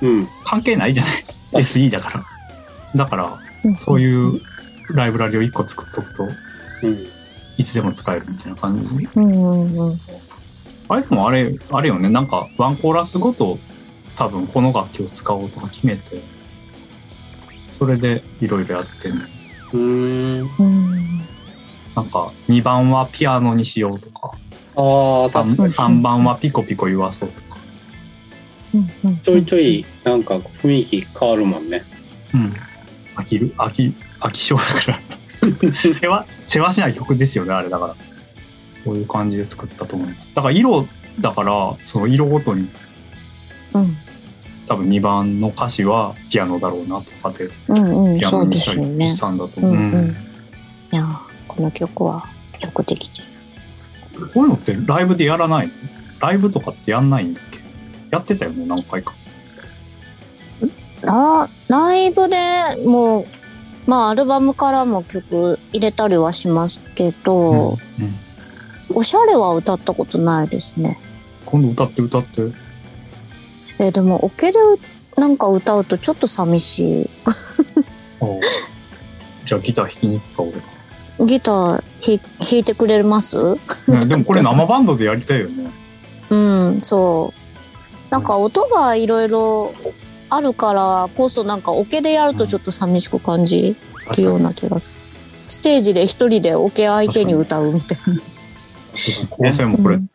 [0.00, 0.26] うん。
[0.46, 2.24] 関係ないじゃない SE だから
[2.96, 4.40] だからうんそういう
[4.94, 6.30] ライブラリを1個作っとくとうん。
[7.60, 9.08] いつでも使えるみたいな感じ？
[9.14, 9.96] うんうんうん。
[10.88, 13.58] あれでもあれ、あれよね、なんかワンコーラスごと
[14.16, 16.22] 多分この楽器を使おうとか決めて、
[17.68, 19.20] それでいろいろやってんの。
[21.94, 24.30] なんか2番はピアノにしようとか、
[24.76, 25.72] ああ、確か 3, に。
[25.72, 27.58] 三番はピコピコ言わそうとか。
[29.04, 31.82] うんちょいちょい、なんか雰囲気変わるもんね。
[32.32, 32.54] うん。
[33.16, 33.52] 飽きる？
[33.56, 34.98] 飽き、飽き性だから。
[36.00, 37.94] 世話、世話しない曲ですよね、あれだから。
[38.84, 40.30] そういう感じで作ったと思います。
[40.34, 40.86] だから色
[41.20, 42.68] だから、その色ごとに
[43.74, 43.96] うん。
[44.68, 48.20] 多分2番の歌詞はピアノだろうなとかでうんうん。
[48.20, 49.04] ピアノにしたりすよね。
[49.06, 49.72] したんだと思う。
[49.72, 49.92] うんうん。
[49.94, 50.16] うん
[50.92, 52.26] いやー、この曲は
[52.60, 53.22] よくできて
[54.18, 54.26] る。
[54.34, 55.72] こういうのってライブでやらないの？
[56.20, 57.58] ライブとかってやんないんだっけ？
[58.10, 59.14] やってたよね、何回か。
[61.02, 62.36] ラライブで
[62.86, 63.26] もう、
[63.86, 67.78] まあアルバムからも曲入れたりはしますけど、うん
[68.92, 70.98] おしゃれは歌ったことないですね。
[71.46, 72.42] 今度歌って歌って。
[73.78, 74.58] えーでもオケで
[75.16, 77.10] なんか歌うとちょっと寂しい。
[77.26, 77.36] ああ
[79.46, 80.52] じゃあギター弾きに行くか、俺
[81.20, 81.26] が。
[81.26, 83.36] ギターひ弾いてくれます？
[83.86, 85.70] ね、でもこれ生バンドでやりたいよね。
[86.30, 88.12] うん、そう。
[88.12, 89.72] なんか音がいろいろ
[90.30, 93.76] あるからこそなんかオケでやるとちょっと寂しく感じ
[94.16, 95.00] るような気がする。
[95.48, 98.20] ステージで一人でオケ相手に歌うみたいな。
[99.28, 100.10] 構成もこれ、うん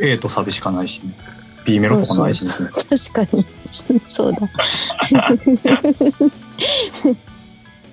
[0.00, 1.14] A とサビしかないし、ね、
[1.64, 2.70] B メロとかないしね。
[3.12, 3.46] 確かに。
[4.06, 4.40] そうだ。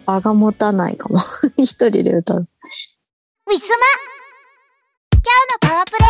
[0.05, 1.19] 場が持たないかも。
[1.57, 2.37] 一人で歌う。
[2.39, 3.75] ウィスマ
[5.11, 6.05] 今日のパワープレ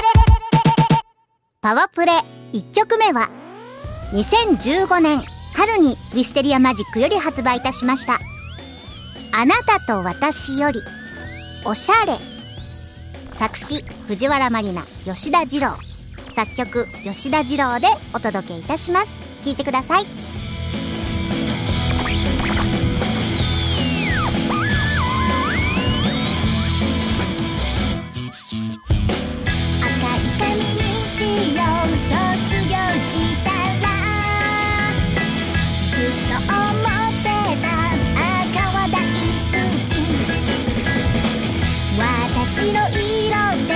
[1.62, 2.24] パワプレ
[2.54, 3.30] 1曲目は
[4.12, 5.22] 2015年
[5.56, 8.20] 春にウィステリアマジックより発売いたしました。
[9.32, 10.82] あなたと私より
[11.66, 12.18] おしゃれ。
[13.34, 15.70] 作詞藤原まりな吉田二郎。
[16.36, 19.12] 作曲吉田二郎でお届けいたします。
[19.46, 20.02] 聴いてください。
[20.02, 20.08] 赤い
[30.40, 31.22] 髪にし
[31.56, 33.49] よう卒業した
[42.68, 43.69] の色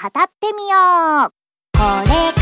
[0.00, 1.30] 語ってみよう。
[1.74, 2.40] これ方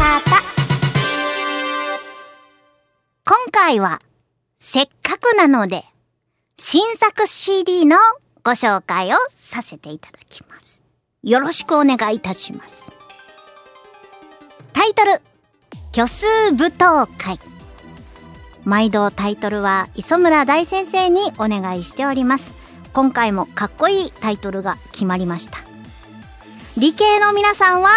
[3.24, 3.98] 今回は
[4.60, 5.84] せっかくなので
[6.56, 7.96] 新作 CD の
[8.44, 10.84] ご紹介をさせていただきます。
[11.24, 12.84] よろしくお願いいたします。
[14.72, 15.20] タイトル。
[15.92, 17.40] 虚数舞踏会。
[18.64, 22.54] 毎度タイトルは磯村大先生にお願いしております。
[22.92, 25.67] 今回もかっこいいタイトルが決まりました。
[26.78, 27.88] 理系の皆さんは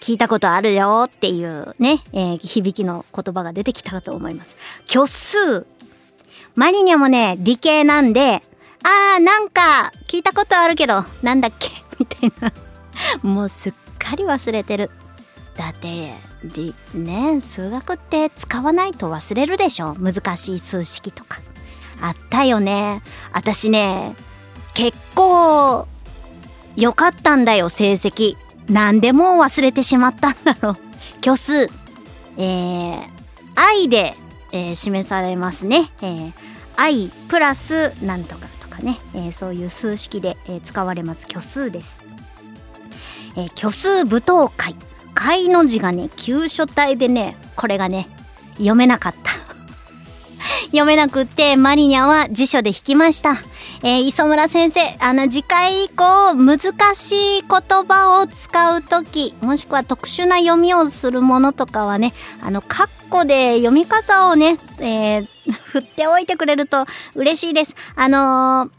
[0.00, 4.56] 聞いたことあるよっていうね、えー響きの言葉が出てきたかと思います。
[4.86, 5.66] 虚数。
[6.56, 8.42] マリニャもね、理系なんで、
[8.84, 11.68] あーなんか聞いたことあるけど、なんだっけ？
[11.98, 12.52] みたいな。
[13.22, 14.90] もうすっかり忘れてる。
[15.56, 16.14] だって、
[16.44, 19.94] りね、数学って使わないと忘れるでしょ？
[19.94, 21.40] 難しい数式とか。
[22.02, 23.02] あったよね。
[23.32, 24.14] 私ね、
[24.74, 25.88] 結構、
[26.76, 28.36] 良かったんだよ、成績。
[28.68, 30.76] 何でも忘れてしまったんだろう。
[31.22, 31.70] 虚数。
[32.36, 33.06] えー、
[33.54, 34.16] 愛で、
[34.52, 35.90] えー示されますね。
[36.02, 36.32] えー、
[36.76, 38.98] 愛プラスなんとかとかね。
[39.14, 42.04] えーそういう数式で、えー使われます虚数です。
[43.36, 44.74] えー虚数舞踏会。
[45.14, 48.08] 会の字がね、急所体でね、これがね、
[48.56, 49.32] 読めなかった。
[50.66, 53.36] 読めなくって、マリニャは辞書で引きました。
[53.82, 56.58] えー磯村先生、あの、次回以降、難
[56.94, 67.74] しい言葉を使うとき、もしくは特殊な読みをするものとかはね、あの、カッコで読み方をね、えー 振っておいてくれると嬉しいです。
[67.96, 68.70] あの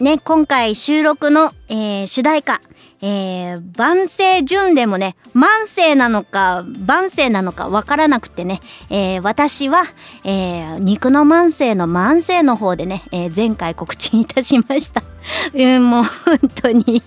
[0.00, 2.60] ーね、今回収録の、えー主題歌、
[3.00, 9.84] えー、万世順でもね、万世なのか、万世なのかわからなくてね、えー私は、
[10.24, 15.02] えー肉の万世の万世の方でね、えー前回告知いたしました。
[15.54, 17.02] うん、もう本当に、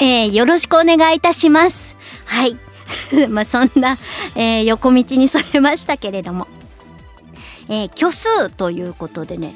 [0.00, 1.96] えーよろしくお願いいたします。
[2.24, 2.58] はい。
[3.30, 3.96] まあそんな、
[4.34, 6.48] えー横道にそれましたけれども。
[7.68, 9.54] えー虚数ということでね、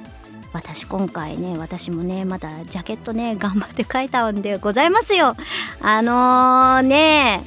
[0.57, 5.35] 私今回ね私もねまだジャケットね頑張って書いたんでございますよ。
[5.81, 7.43] あのー、ね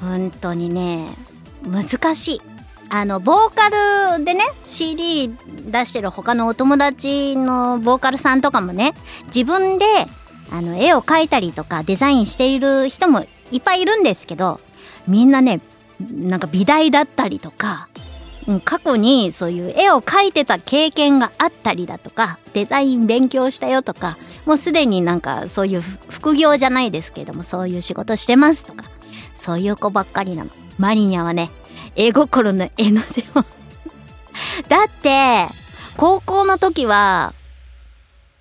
[0.00, 1.08] 本当にね
[1.66, 2.42] 難しい。
[2.88, 8.94] あのボーカルでね CD 出してる他のお友達のボーカルさんとかもね
[9.26, 9.84] 自分で
[10.50, 14.60] あの絵を描いたりとかデザインしている人もいっぱいいるんですけど
[15.06, 15.60] みんなね
[16.12, 17.88] なんか美大だったりとか
[18.46, 24.16] うん過去にそういう絵を描いてた経験があったりだとかデザイン勉強したよとか
[24.46, 28.84] もうすでになんかそういう副業じゃないですけどもそういう仕事してますとか
[29.34, 30.50] そういう子ばっかりなの。
[30.78, 31.50] マリニャはね
[31.96, 33.44] 絵心の絵の字を
[34.68, 35.46] だって
[35.96, 37.32] 高校の時は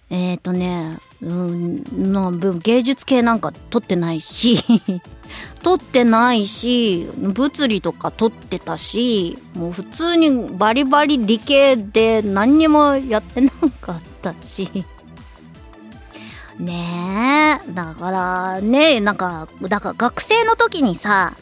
[0.09, 4.63] えっ、ー、とねうんの芸術系なんか取ってないし。
[5.63, 13.49] 取ってないし物理とか取ってたしもう普通にバリバリ理系で何にもやってな
[13.81, 14.69] かったし。
[16.59, 21.33] ねえだからねなんかだから学生の時にさ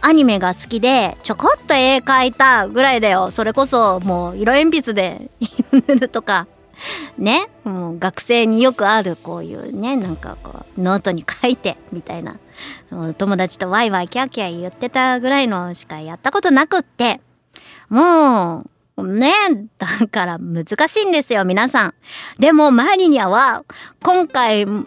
[0.00, 3.30] アニメが好きでちょこっと絵描いたぐらいだよ。
[3.30, 6.46] それこそもう色鉛筆で色 塗るとか。
[7.18, 12.36] ねもう学生によくあるこういうねなんかこうノートに書いてみたいな。
[13.16, 17.20] 友達とワイワイキャーキャー言ってたぐらいのしかやったことなくって。
[17.88, 18.70] もう
[19.02, 19.32] ね
[19.78, 21.94] だから難しいんですよ皆さん。
[22.38, 23.64] でもマリニャは
[24.02, 24.84] 今回も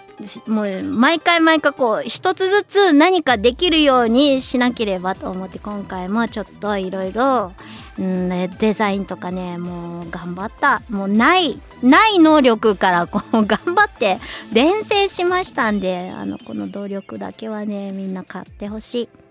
[0.47, 7.53] う毎回毎回こう一つずつ何かできるようにしなければと思って今回もちょっといろいろ
[7.99, 14.17] うんデザインとかねもう頑張ったもうないない能力からこう 頑張って
[14.51, 19.22] 連成しましたんであのこの努力だけはねみんな買ってほしい。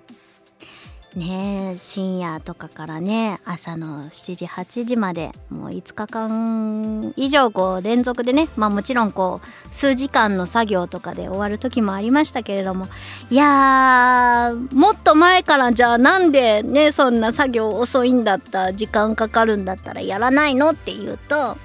[1.17, 12.87] ね深夜とかからね朝の7時8時までもう5日間以上こう連続でねまあもちろんこう数時間の作業とかで終わる時もありましたけれども
[13.31, 21.57] いやーもっと前からじゃあなんでねそんな作業遅いんだった時間かかるんだったらやらないのっていうと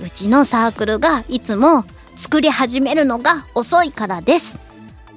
[0.00, 1.84] うちのサークルがいつも
[2.16, 4.71] 作り始めるのが遅いからです。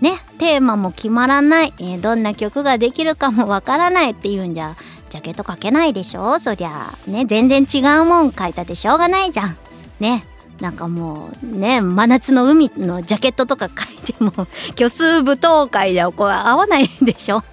[0.05, 4.75] ね、テーマも決まらない、えーどんな曲ができるかもわからないっていうんじゃ
[5.09, 6.37] ジャケット書けないでしょ？
[6.39, 9.57] そりゃね全然違うもん書いたってしょうがないじゃん。
[9.99, 10.23] ね
[10.61, 14.31] なんかもうね真夏の海のジャケットとか書いても
[14.77, 17.43] 虚数舞踏会じゃこれ合わないでしょ？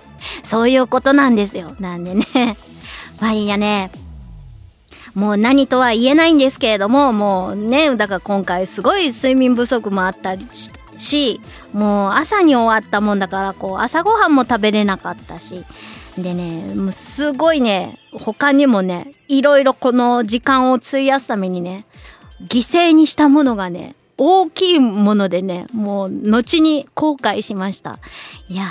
[0.45, 1.75] そういうことなんですよ。
[1.81, 2.57] なんでね
[3.21, 3.91] マリーがね
[5.15, 11.41] もう何とは言えないんですけれどももうねだから今回すごい睡眠不足もあったりしてし
[11.73, 15.65] もう朝に終わったもんだからこう朝ごはんも食べれなかったし。
[16.19, 21.87] でねもうすごいね他にもねいろいろこの時間を費やすためにね
[22.49, 27.99] 犠牲にしたものがね大きいものでねもう後に後悔しました。
[28.49, 28.67] いや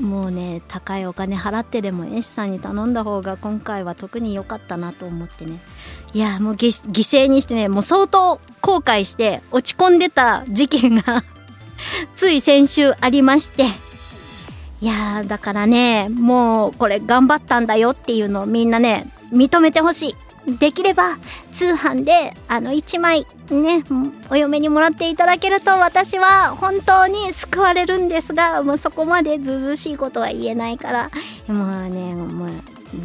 [0.00, 5.58] もうね高いお金払ってでも絵師さんに頼んだ方が今回は特に良かったなと思ってね。
[6.14, 11.24] いやもう犠牲にしてねもう相当後悔して落ち込んでた時期が
[12.14, 13.66] つい先週ありまして。
[14.80, 20.14] いやだからねもうこれ頑張ったんだよっていうのをみんなね認めてほしい。
[20.58, 21.16] できれば
[21.52, 23.82] 通販であの1枚ね
[24.28, 31.10] お嫁にもらっていただけると私は本当に救われるんですがもうそこまでずうずしいことは言えないから。
[31.48, 32.48] もうねもう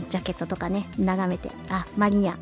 [0.10, 1.50] ジャケットとかね眺めて。
[1.70, 2.36] あマリニャ。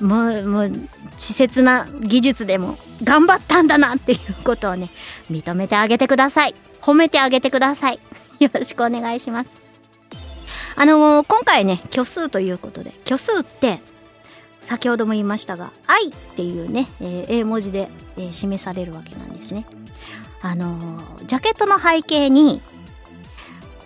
[0.00, 4.90] もうもう稚拙な技術でも頑張ったんだなっていうことをね
[5.30, 6.54] 認めてあげてください。
[6.80, 7.98] 褒めてあげてください。
[8.40, 9.60] よろしくお願いします。
[10.76, 13.80] あのー今回ね虚数ということで虚数って
[14.60, 19.66] 先ほども言いましたが「愛」っていうね、えー英文字で、えー示されるわけなんですね。
[20.42, 22.62] あのージャケットの背景に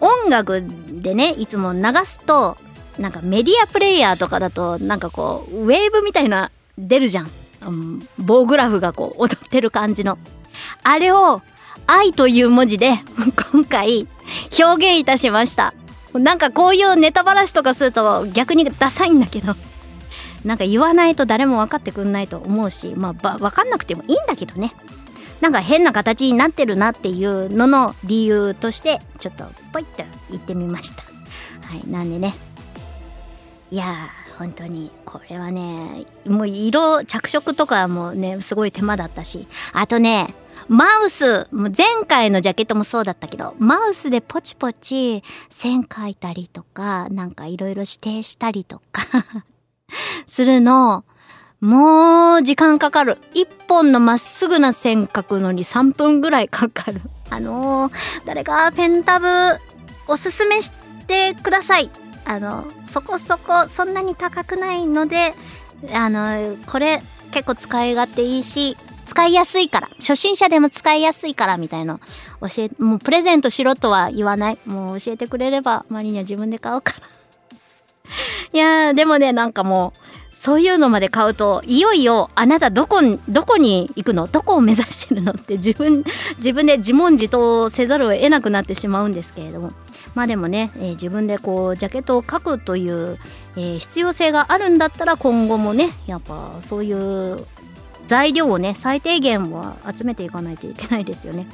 [0.00, 2.56] 音楽でねいつも流すと
[2.98, 7.30] なんかメディアプレイヤーとかだとなんかこうウェーブみたいな出るじゃん、
[7.66, 10.18] うん、棒グラフがこう 踊ってる感じの。
[10.82, 11.42] あれを
[11.86, 12.98] 「愛」という文字で
[13.52, 14.06] 今回
[14.58, 15.74] 表現いたしました。
[16.12, 19.54] なんかこういうネタばらしとかすると逆にダサいんだけど。
[20.44, 24.72] なんか言わないと誰も分かってくんないと思うしまあ分かんなくてもいいんだけどね。
[25.40, 31.02] なんか変な形になってるなっていうのの理由としてちょっとポイッと言ってみました。
[31.66, 32.34] はいなんでね。
[33.74, 40.32] いやー本当にこれはねもう色着色とかもねすごい手間だったしあとね
[40.68, 49.02] マウスも前回のジャケットもそうだったけどマウスでポチポチ線描いたりとかなんかいろいろ指定したりとか
[50.28, 51.04] するの
[51.60, 53.18] もう時間かかる。
[53.32, 57.00] 一本のまっすぐな線描くのに3分ぐらいかかる。
[57.30, 57.92] あのー
[58.26, 59.26] 誰かペンタブ
[60.06, 60.70] おすすめし
[61.08, 61.90] てください。
[62.24, 65.34] あのそこそこそんなに高くないので
[65.92, 67.00] あのこれ
[67.32, 72.00] 結構使い勝手いいし使いやすいから初心者でも使いやすいからみたいな
[72.40, 74.58] 教えもうプレゼントしろとは言わない。
[74.66, 76.98] もう教えてくれればマリには自分で買うから。
[78.52, 79.92] いやーでもねなんかも
[80.32, 84.26] うそういうのまで買うといよいよあなたどこにどこに行くの？
[84.26, 85.32] どこを目指してるの？
[85.32, 86.04] って自分
[86.38, 89.72] 自分で自問自答せざるを得なくなってしまうんですけれども。
[90.14, 93.18] まあでもね、えー自分でこうジャケットを描くという、
[93.56, 97.44] えー必要性があるんだったら今後もねやっぱそういう
[98.06, 101.46] 材料をね最低限は集めていかないといけないですよね。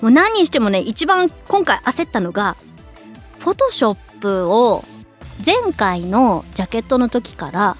[0.00, 2.56] もう何にしてもね一番今回焦ったのが
[3.38, 4.84] フォトショップを
[5.44, 7.76] 前回のジャケットの時から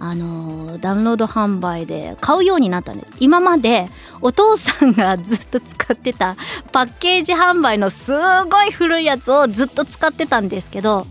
[0.00, 3.16] あのダウンロード販売で買うようになったんです。
[3.20, 3.88] 今まで
[4.20, 6.36] お父さんがずっと使ってた
[6.72, 8.12] パッケージ販売のす
[8.50, 11.06] ごい古いやつをずっと使ってたんですけど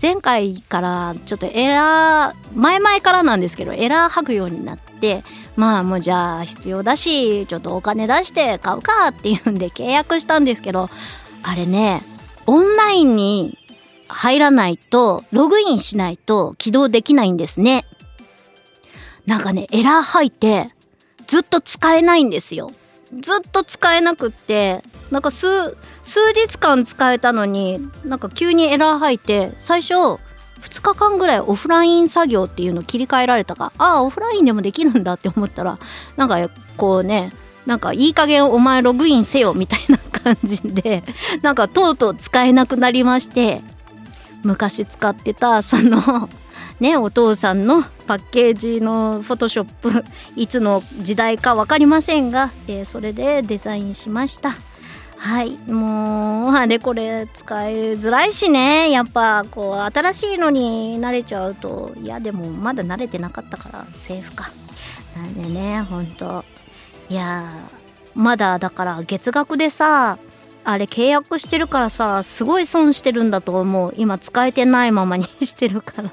[0.00, 5.22] 前回からちょっとエラー前々からなんですけどエラー吐くようになって
[5.56, 10.88] まあもうじゃあ必要だしちょっとお金出して買うかっていうんで契約したんですけど
[11.42, 12.02] あれね
[12.46, 13.58] オンラインに
[14.08, 17.84] 入らないとログインしないと起動できないんですね。
[19.26, 20.70] なんかねエラー吐いて
[21.26, 22.70] ずっと使えないんですよ。
[23.12, 29.94] ずっと使えなくってなんか数数日間使えたのになんか急にエラー吐いて最初
[30.62, 35.78] 2日間ぐらいオフライン作業っていうの切り替えられたかああオフラインでもできるんだって思ったら
[36.16, 37.32] なんかこうね
[37.66, 41.02] なんかいい加減お前ログインせよみたいな感じで
[41.42, 43.60] なんかとうとう使えなくなりまして
[44.42, 46.28] 昔使ってたその
[46.80, 50.04] ねお父さんのパッケージのフォトショップ
[50.36, 54.54] いつの時代か分かりませんが、えーそれでデザインしました。
[55.16, 58.90] はいもうあれこれ使いづらいしね。
[58.90, 64.50] やっぱこう新しいのに慣れちゃうといやでもまだ慣れてなかったからセーフか。
[65.16, 66.44] なんでねほんと。
[67.08, 67.48] いや
[68.16, 70.18] まだだから月額でさ
[70.64, 73.94] あれ契約してるからさすごい損してるんだと思う。
[73.96, 76.10] 今使えてないままにしてるから。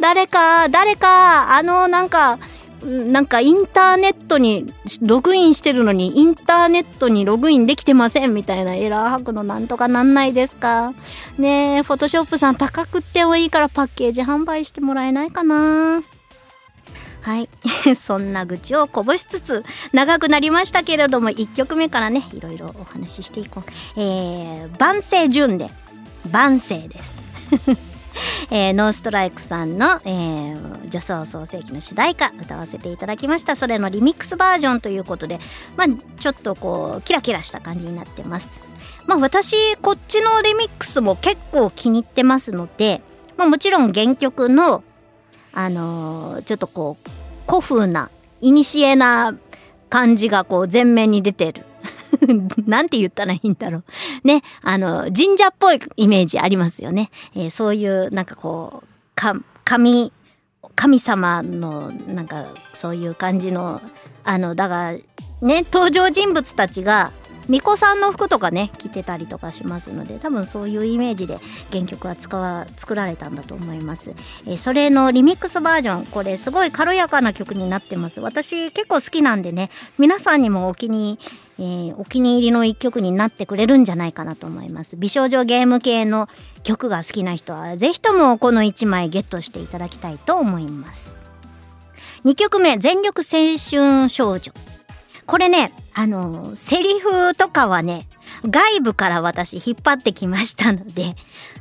[0.00, 2.38] 誰か誰かあのなんか
[2.82, 4.66] なんかインターネットに
[5.00, 10.92] ログインしてるのにインターネットにログインできてませんみたいなエラー吐くのなんとかなんないですか？
[11.38, 16.02] ねえフォトショップさん高くってもいいからパッケージ販売してもらえないかな？
[17.22, 17.48] はい。
[17.96, 23.70] そんな愚痴をこぼしつつ長くなりましたけれども1曲目からねいろいろお話ししていこう。
[23.96, 25.68] えー、万世順で
[26.30, 27.14] 万世です。
[28.50, 33.56] えーノーストライクさんの、えー、女装創世記の主題歌歌わせていただきました。
[33.56, 35.40] それのリミックスバージョンということで
[35.76, 35.86] まあ
[36.20, 38.60] ちょっとこうキラキラした感じになってます。
[39.06, 43.02] まあ私こっちのリミックスも結構気に入ってますので、
[43.36, 44.82] まあ、もちろん原曲の
[45.52, 47.10] あのーちょっとこう
[47.46, 48.10] 古風な
[48.40, 49.34] 古な
[49.88, 51.64] 感じがこう前面に出てる
[52.66, 53.84] なんて言ったらいいんだろう。
[54.26, 57.10] ね、あの、神社っぽいイメージありますよね。
[57.34, 59.34] えーそういう、なんかこう、か、
[59.64, 60.12] 神、
[60.74, 63.80] 神様の、なんか、そういう感じの、
[64.24, 64.98] あの、だから、
[65.40, 67.12] ね、登場人物たちが、
[67.46, 71.38] 巫女さんの服とかね着てたりとかしますので多分そういうイメージで
[71.70, 74.14] 原曲は使わ作られたんだと思います、
[74.46, 81.18] えーそれのリミックスバージョンこれすごい軽やかな曲になってます私結構好きなんでね皆さんにもお気に、
[81.58, 84.96] えーお気に入りの一曲になってくれるんじゃないかなと思います。
[84.96, 86.28] 美少女ゲーム系の
[86.62, 91.16] 曲が好きな人はぜひともこの1枚ゲットしていただきたいと思います。
[92.24, 94.52] 2曲目全力青春少女。
[95.26, 98.08] これね、あの、セリフとかはね、
[98.48, 101.16] 外部から私引っ張ってきましたので、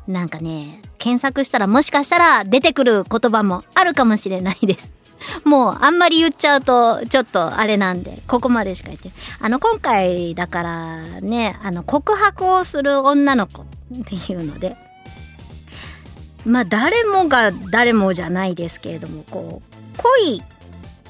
[0.08, 4.92] なんかね、検索したらもしかしたら出てくる言葉もあるかもしれないです。
[5.46, 9.12] もうあんまり言っちゃうとちょっとあれなんで、ここまでしか言って。
[9.40, 13.66] あの今回だからね、あの告白をする女の子っ
[14.06, 14.76] ていうので、
[16.46, 20.44] まあ誰もが誰もじゃないですけれども、こう、恋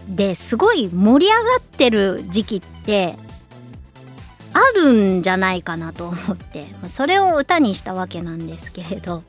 [0.07, 3.15] ですごい盛り上がってる時期って
[4.53, 9.23] あるんじゃないかなと思ってそれを歌にしたわけなんですけれど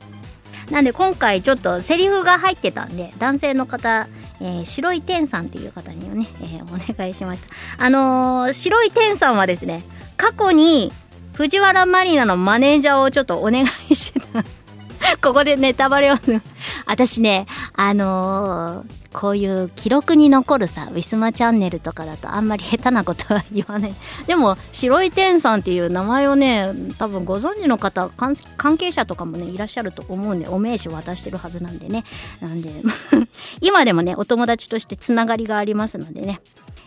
[0.69, 4.07] なんで今回ちょっとセリフが入ってたんで男性の方、
[4.41, 7.47] えー白い天さんっていう方にはね、えーお願いしました。
[7.83, 9.83] あのー白い天さんはですね
[10.17, 10.91] 過去に
[11.33, 14.43] 藤原マリナのマネージャーをちょっとお願いしてた。
[15.21, 16.15] ここでネタバレを。
[16.87, 23.93] 私ねあのーこういう記録に残るさウィスマチャンネルとかだとあんまり下手なことは言わない。
[24.27, 28.35] でも白い天さんっていう名前をね多分ご存知の方関
[28.77, 32.03] 係者とかもねいらっしゃると思うんでお名刺渡してるはずなんでね。
[32.41, 32.73] なんで
[33.61, 36.41] 今でもねお友達としてつながりがありますのでね、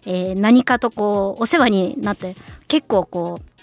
[0.04, 2.36] えー何かとこうお世話になって
[2.68, 3.62] 結構こう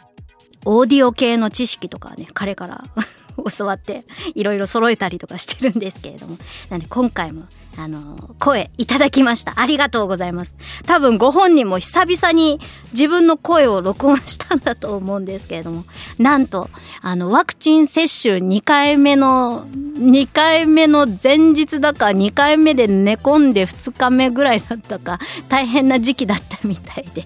[0.66, 2.84] オーディオ系の知識とかね彼から
[3.55, 6.38] 教わっていろいろ揃えたりとかしてるんですけれども。
[6.72, 7.43] なんで今回も
[7.78, 9.53] あの声いただきました。
[9.57, 10.55] ありがとうございます。
[10.86, 12.59] 多分ご本人も久々に
[12.91, 15.84] 自分の声を録音したんだと思うんですけれども。
[16.17, 16.69] なんと
[17.01, 25.19] あのワクチン接種2回目の2回目の前日だか2回目で寝込んで2日目ぐらいだったか
[25.49, 27.26] 大変な時期だったみたいで。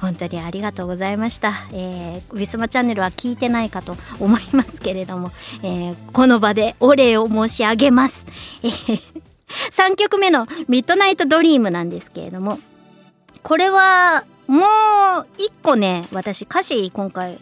[0.00, 5.30] 本当にありがとうございました、えー、ウィスマチャンネルは聞いてないかと思いますけれども、
[5.62, 8.26] えーこの場でお礼を申し上げます、
[8.62, 9.33] えー
[9.70, 12.58] 3曲目のミッドナイトドリームなんですけれども、
[13.42, 17.38] これはもう一個ね、私歌詞今回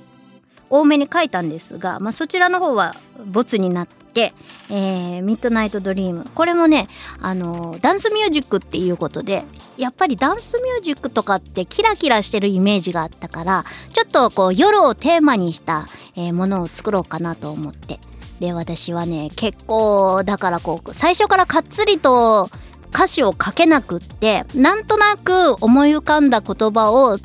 [0.71, 2.95] 多めに書いたんですが、まあ、そちらの方は
[3.27, 4.33] ボツになって、
[4.71, 6.27] えーミッドナイトドリーム。
[6.35, 6.89] これもね、
[7.21, 9.45] あの、ダンスミュージックっていうことで、
[9.77, 18.01] やっぱりダンスミュージックとかってキラキラしてるイメージがあったから、ちょっとこう夜をテーマにした、えーものを作ろうかなと思って。
[18.43, 22.51] で、私はね、結構、だからこう、最初からかっつりと
[22.93, 27.19] 歌詞を書けなくって、なんとなく思い浮かんだ言葉を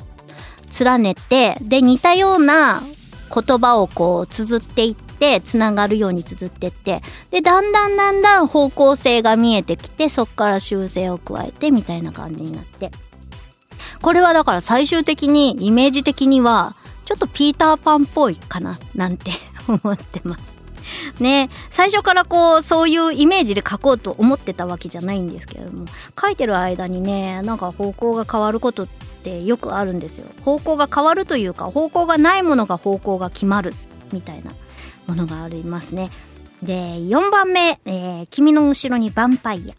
[0.79, 2.83] 連ねて、で、似たような
[3.33, 7.01] 言葉をこう、綴っていって、つながるように綴ってって、
[7.31, 12.91] で、だんだんだんだん方向性が見えてきて、そこから修正を加えて、みたいな感じになって。
[14.03, 19.31] これはだから最終的に、イメージ的には、ちょっとピーターパンっぽいかな、なんて
[19.67, 20.56] 思ってます。
[21.19, 25.85] ね最初からこうそういうイメージで書こうと思ってたわけじゃないんですけれども
[26.19, 28.87] 書いてる間にねなんか方向が変わることっ
[29.23, 33.73] てよくあるんですよ方向が変わるというか方向がないものが方向が決まる
[34.11, 34.51] みたいな
[35.07, 36.09] ものがありますね
[36.63, 39.75] で4番目、えー君の後ろにヴァンパイア」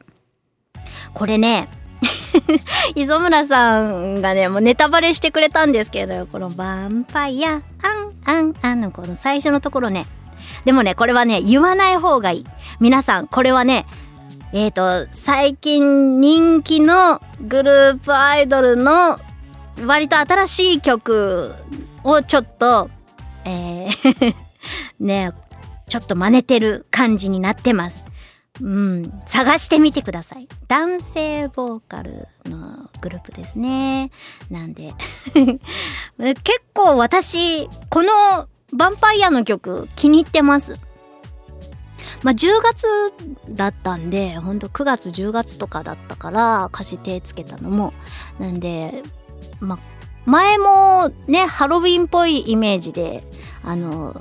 [1.15, 1.69] これね
[2.95, 7.63] 磯村さんがね、もうネタバレしてくれたんですけど、このヴァンパイア、アン、
[8.25, 10.07] アン、アンのこの最初のところね。
[10.65, 12.45] でもね、これはね、言わない方がいい。
[12.81, 13.87] 皆さん、これはね、
[14.53, 19.19] えっ、と、最近人気のグループアイドルの
[19.85, 21.55] 割と新しい曲
[22.03, 22.91] をちょっと、
[23.45, 24.35] えー
[25.01, 25.33] ね、
[25.89, 28.05] ちょっと真似てる感じになってます。
[28.61, 30.49] うん、探してみてください。
[30.67, 34.11] 男性ボーカルのグループですね。
[34.51, 34.93] なんで。
[36.19, 40.79] 結構私、このヴァンパイアの曲気に入ってます。
[42.23, 42.87] まあ、10月
[43.51, 47.93] だったんで、ほんと9月10月とかだったから歌詞手つけたのも。
[48.39, 49.03] なんで、
[49.61, 49.79] ま、
[50.27, 53.25] 前もね、ハロウィンっぽいイメージで、
[53.63, 54.21] あの、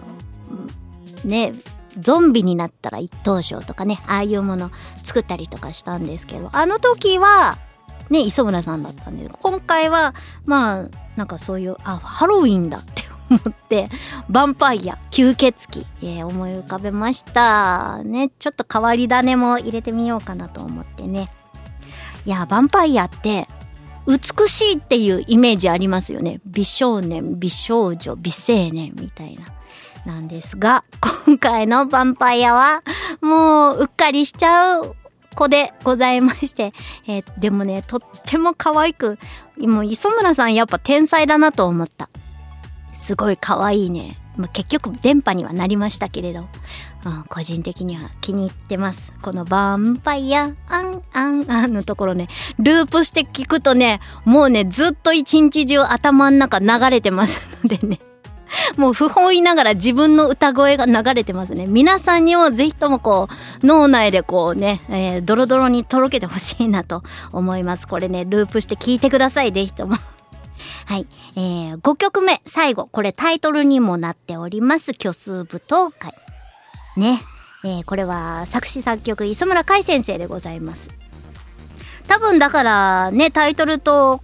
[1.23, 1.53] ね、
[1.99, 4.71] ゾンビになったら一等賞とかね、ああいうもの
[5.03, 7.57] 作ったりとかしたんですけど、あの時は、
[8.09, 10.13] ね、磯村さんだったんで、今回は、
[10.45, 10.85] まあ、
[11.15, 13.87] なんかそういう、あ、ハロウィンだって思って、
[14.29, 18.01] ヴァンパイア、吸血鬼、えー思い浮かべました。
[18.03, 21.27] ね、ちょっと変わり種も入れてみようかなと思ってね。
[22.25, 23.47] いや、ヴァンパイアって、
[24.07, 26.39] 美しいっていうイメージありますよね。
[26.45, 29.43] 美少年、美少女、美青年みたいな。
[30.13, 30.85] なんですが、
[31.25, 32.83] 今回のヴァンパイアは、
[33.19, 34.95] もう、うっかりしちゃう
[35.35, 36.73] 子でございまして、
[37.07, 39.19] えーでもね、とっても可愛く、
[39.57, 42.09] もう磯村さんやっぱ天才だなと思った。
[42.97, 44.17] すごい可愛いね。
[44.37, 46.47] まあ、結局電波にはなりましたけれど、
[47.05, 49.13] うん、個人的には気に入ってます。
[49.21, 52.27] このヴァンパイア、アン、アン、アンのところね、
[52.59, 57.99] ループして聞くとね、もうね、ずっと一日中頭の中流れてますの でね。
[58.77, 61.65] もう不本意ながら自分の歌声が流れてますね。
[61.67, 63.27] 皆さんにもぜひともこ
[63.61, 67.87] う、脳内でこうね、えー、ドロドロにとろけてほしいなと思います。
[67.87, 69.97] これね、ループして聞いてください、ぜひとも。
[70.87, 71.07] はい。
[71.35, 72.87] えー、5曲目、最後。
[72.87, 74.93] これタイトルにもなっております。
[74.93, 76.13] 虚数舞踏会。
[76.95, 77.21] ね。
[77.65, 80.89] えー、これは作詞作曲、磯村海先生でございます。
[82.07, 84.21] 多分だからね、タイトルと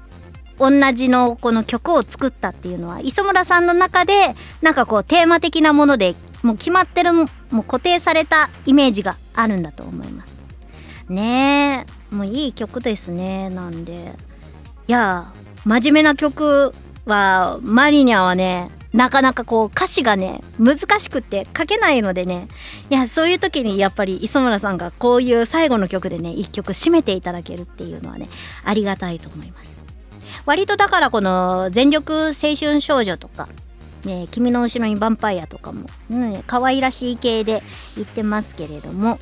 [0.58, 4.14] 同じのこの曲を作ったっていうのは、磯村さんの中で、
[4.62, 10.34] なんかこうテーマ的なもので、もう決まってる、もう固定されたイメージがあるんだと思います。
[11.10, 13.50] ねえ、もういい曲ですね。
[13.50, 14.14] なんで。
[14.88, 15.34] いや、
[15.66, 16.74] 真面目な曲
[17.06, 22.48] は、マリニャはね、なかなかこう歌詞がね、難しくって書けないのでね、
[22.90, 28.28] いや、そういう時にやっぱり磯村さんがこういう最後の曲でね、一曲締めていただけるっていうのはね、
[28.64, 29.74] ありがたいと思います。
[30.46, 33.48] 割とだからこの全力青春少女とか、
[34.06, 37.64] ね、君の後ろにヴァンパイアとかも、うん、可愛らしい系で
[37.96, 39.18] 言ってますけれども、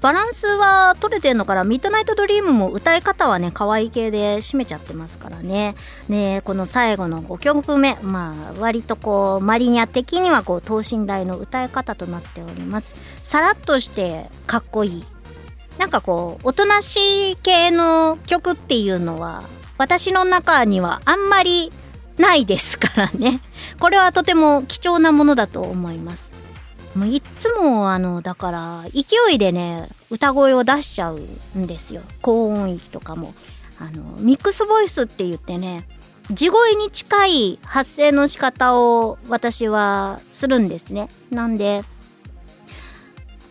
[0.00, 1.64] バランスは取れてんのかな？
[1.64, 5.74] ミッドナイトドリームも歌い方はね、可愛い系で締めちゃってますからね。
[6.08, 12.94] ねこの最後の5曲目、まあ、割とこう、マリニャ的にはこう、等身大の歌い方となっております。
[13.24, 15.04] さらっとしてかっこいい。
[15.78, 19.42] なんかこう、おとなしい系の曲っていうのは、
[19.78, 21.72] 私の中にはあんまり
[22.18, 23.40] ないですからね。
[23.80, 26.37] これはとても貴重なものだと思います。
[26.98, 31.20] もういっつも、あの、だから、勢いでね、歌声を出しちゃう
[31.56, 32.02] んですよ。
[32.22, 33.34] 高音域とかも。
[33.78, 35.86] あの、ミックスボイスって言ってね、
[36.32, 41.06] 地声に近い発声の仕方を私はするんですね。
[41.30, 41.84] なんで、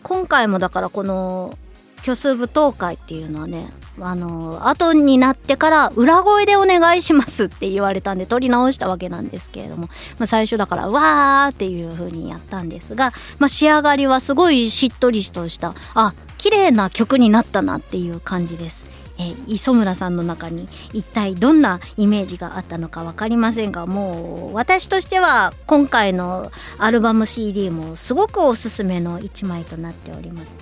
[0.02, 1.56] 今回もだからこの
[2.02, 9.88] 虚数舞踏会っていうのはね、あの後になってから裏声でお願いしますって言われたんで撮り直したわけなんですけれども、
[10.18, 18.98] まあ、最初だからわーっていう風にやったんですが、まあ、仕上がりはすごいしっとりとしたあ綺麗な曲になったなっていう感じです。
[19.20, 30.56] え、磯村さんの中に一体どんなイメージがあったのか分かりませんがもう私としては今回のアルバム CD もすごくおすすめの1枚となっております。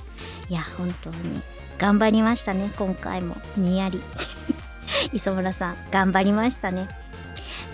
[0.49, 1.43] いや本当に
[1.79, 3.37] 頑張りましたね今回も。
[3.57, 4.01] にやり。
[5.13, 6.89] 磯村さん頑張りましたね。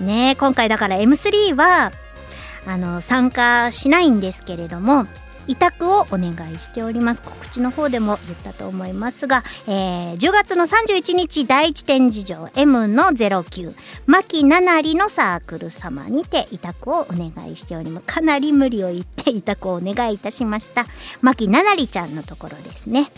[0.00, 1.92] ね今回だから M3 は
[2.66, 5.06] あの参加しないんですけれども
[5.48, 7.22] 委託をお願いしております。
[7.22, 13.74] 告知の方でも言ったと思いますが、えー、10月の31日第一展示場 M の09
[14.06, 18.06] 牧七里のサークル様にて委託をお願いしております。
[18.06, 20.86] かなり無理を言って委託をお願いいたしました。
[21.20, 23.10] 牧七里ちゃんのところですね。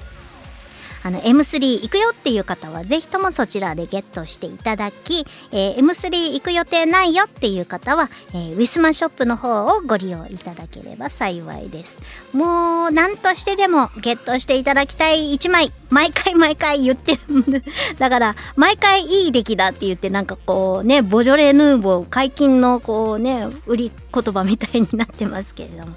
[1.05, 11.99] あの M3 行くよっていう方はぜひともそちらでゲットしていただき、えー、M3 行く予定ないよっていう方は、えー、ウィスマショップの方をご利用いただければ幸いです。
[12.33, 15.73] もうなんとしてでもゲットしていただきたい1枚。
[15.91, 17.63] 毎回 毎回言ってる
[17.99, 25.95] だから毎回いい出来だって言ってなんかこうねボジョレ・ヌーボー解禁のこうね売り言葉みたいになってますけれども。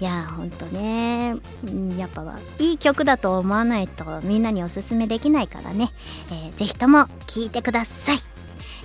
[0.00, 1.36] いやーほんとね。
[1.98, 2.24] やっぱ
[2.58, 5.90] いい曲だと思わないとみんなにおすすめできないからね、
[6.30, 8.18] えー、ぜひとも聴いてください、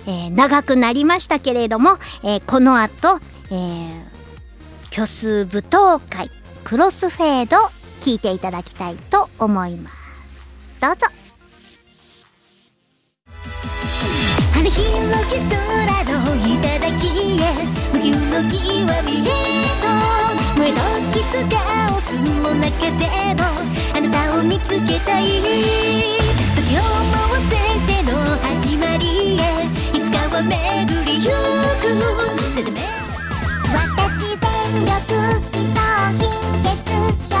[0.06, 3.90] えー、長くなりましたけれども、えー、この後、えー、
[4.90, 6.30] 虚数舞踏会
[6.64, 7.56] クロスフェード
[8.00, 9.96] 聴いていただきたいと思います。
[10.80, 11.06] どうぞ。
[14.52, 15.14] 春日の
[15.50, 16.62] 空の頂
[17.40, 17.54] へ
[17.92, 19.30] 無の木は見え
[19.80, 19.86] と
[20.58, 21.56] 燃えとスカ
[21.94, 23.44] オスにも泣けても
[23.94, 25.22] あなたを見つけたい。
[26.56, 27.16] 時をも
[27.50, 27.52] 先
[27.86, 29.04] 生の始まり
[29.38, 29.40] へ。
[29.96, 30.50] いつかは巡
[31.04, 31.30] りゆ
[31.80, 31.84] く。
[33.72, 34.38] 私全
[34.84, 34.90] 力
[35.24, 35.78] 思想
[36.18, 36.22] 貧
[36.62, 37.34] 血症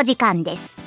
[0.00, 0.80] お時間です。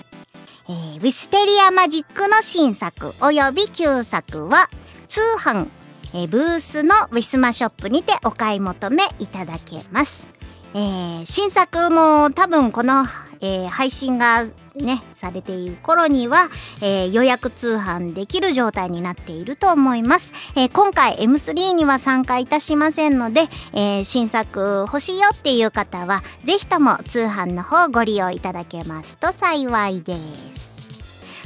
[0.68, 4.72] えーウィステリアマジックの新作及び旧作は
[5.07, 5.68] 通販、
[6.16, 10.26] えーブースのウィスマショップにてお買い求めいただけます。
[10.74, 13.05] えー新作も多分この、
[13.44, 16.50] えー配信がね、されている頃には、
[16.82, 20.32] えー予約通販できる状態になっていると思います。
[20.56, 23.41] えー今回 M3 には参加いたしませんので、
[23.74, 30.16] えー新作欲しいよっていう方は、ぜひとも通販の方をご利用いただけますと幸いで
[30.56, 30.74] す。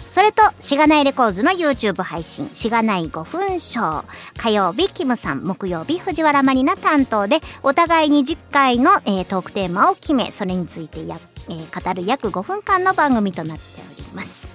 [0.08, 4.06] それと、しがないレコーズの YouTube 配信、しがない5分ショー。
[4.38, 11.20] 火曜日、キムさん、木曜日、藤原マリナ担当で、お互いに10回の、えートークテーマを決め、それについてやっ、
[11.50, 14.48] えー語る約5分間の番組となっております。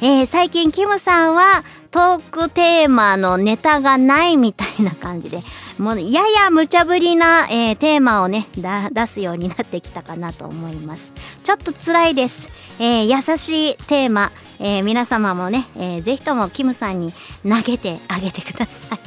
[0.00, 5.40] えー最近、キムさんは、トークテーマのネタがないみたいな感じで、
[5.78, 11.12] もう、やや無茶ぶりな、えーテーマをね、出すようになってきたかなと思います。
[11.42, 12.48] ちょっと辛いです。
[12.78, 14.30] えー優しいテーマ、
[14.60, 17.12] えー皆様もね、えーぜひともキムさんに
[17.42, 18.98] 投げてあげてください。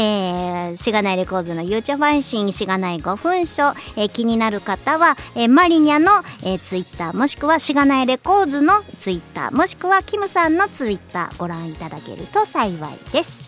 [0.00, 6.12] えー、しがないレコーズの YouTube 配信、しがない5分書、えー気になる方は、えーマリニャの、
[6.44, 13.40] えー、Twitter、もしくはしがないレコーズの Twitter、もしくはキムさんの Twitter ご覧いただけると幸いです。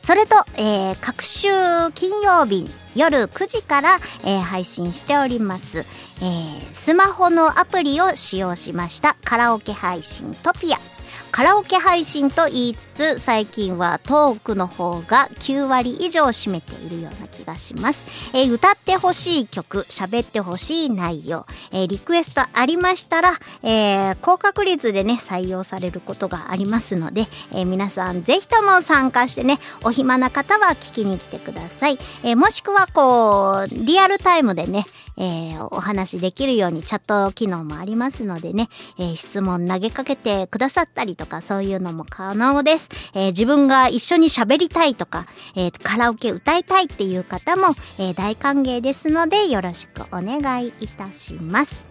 [0.00, 1.48] それと、えー各週
[1.94, 2.64] 金曜日
[2.96, 10.89] 夜9時から、えー配信しております、えースマホのアプリを使用しましたカラオケ配信トピア。
[11.30, 18.06] カラオケ配信と言いつつ最近はトークの方が9割以上占めているような気がします、
[18.36, 34.84] えー歌ってほしい曲喋ってほしい内容、えーリクエストありましたら、えー高確率でね採用されることがありますので、え皆さんぜひとも参加してねお暇な方は聞きに来てください、えもしくはこうリアルタイムでね
[35.20, 38.68] えーお話できるようにチャット機能もありますのでね、
[38.98, 42.88] えー質問投げかけてくださったりとかそういうのも可能です。
[43.14, 51.86] えー自分が一緒に喋りたいとか、えーカラオケ歌いたいっていう方も、えー大歓迎ですのでよろしくお願いいたします。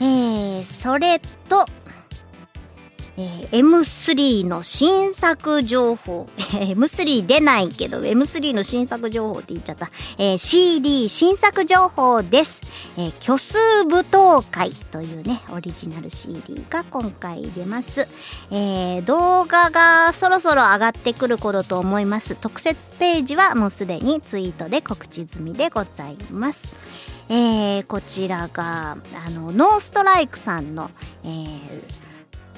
[0.00, 1.64] えーそれと、
[3.22, 6.26] えー M3 の新作情報。
[6.52, 9.90] M3 出ないけど、M3 の新作情報って言っちゃった。
[10.18, 12.62] えー CD 新作情報です。
[12.96, 18.08] えー虚数舞踏会というね、オリジナル CD が今回出ます。
[18.50, 22.34] えー動画がそろそろ上がってくる頃と思います。
[22.34, 26.74] 特設ページはもうすでにツイートで告知済みでございます。
[27.28, 28.96] えーこちらが、
[29.26, 30.90] あの、ノーストライクさんの、
[31.24, 32.01] えー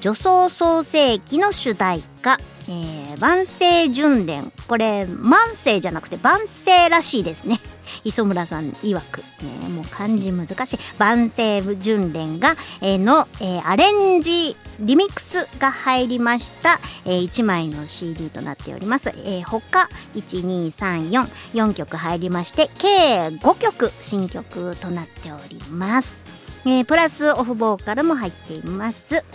[0.05, 2.37] 女装創世記の主題歌、
[2.69, 7.59] えー、万世巡礼これ万世じゃなくて万世らしいですね。
[8.05, 10.79] 磯村さん曰く、ね、もう漢字難しい。
[10.99, 26.23] 万世巡礼が、えーの、えーアレンジリミックスが入りました、え1枚の CD となっております、えー他12344曲入りまして計5曲新曲となっております、
[26.63, 29.25] えープラスオフボーカルも入っています。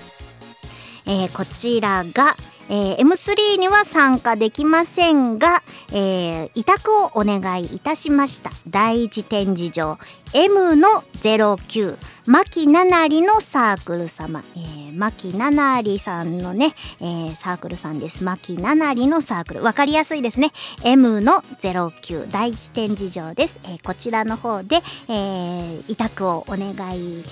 [1.11, 2.37] えーこちらが、
[2.69, 5.61] えー M3 には参加できませんが、
[5.93, 8.51] えー委託をお願いいたしました。
[8.69, 9.99] 第一展示場
[10.35, 11.97] M の09
[12.27, 18.23] 牧七里のサークル様、えー、牧七里さんのね、えーサークルさんです。
[18.23, 19.65] 牧七里のサークル。
[19.65, 20.53] わかりやすいですね。
[20.85, 23.59] M の09第一展示場です。
[23.65, 24.77] えーこちらの方で、
[25.09, 27.25] えー委託をお願い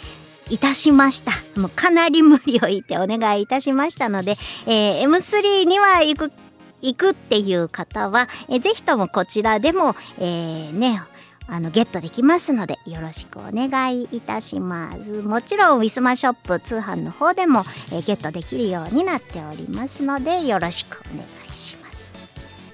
[0.50, 1.32] いたしました。
[1.60, 4.36] もうかなり無理を言ってお願いいたしましたので、
[4.66, 6.32] えー M3 には行く、
[6.80, 11.02] 行くっていう方は、えーぜひともこちらでも、えーね、
[11.48, 15.22] あの、ゲットできますので、よろしくお願いいたします。
[15.22, 22.12] もちろん、ウィスマショップ通販の方でも、えーゲットできるようになっておりますので、よろしくお願いします。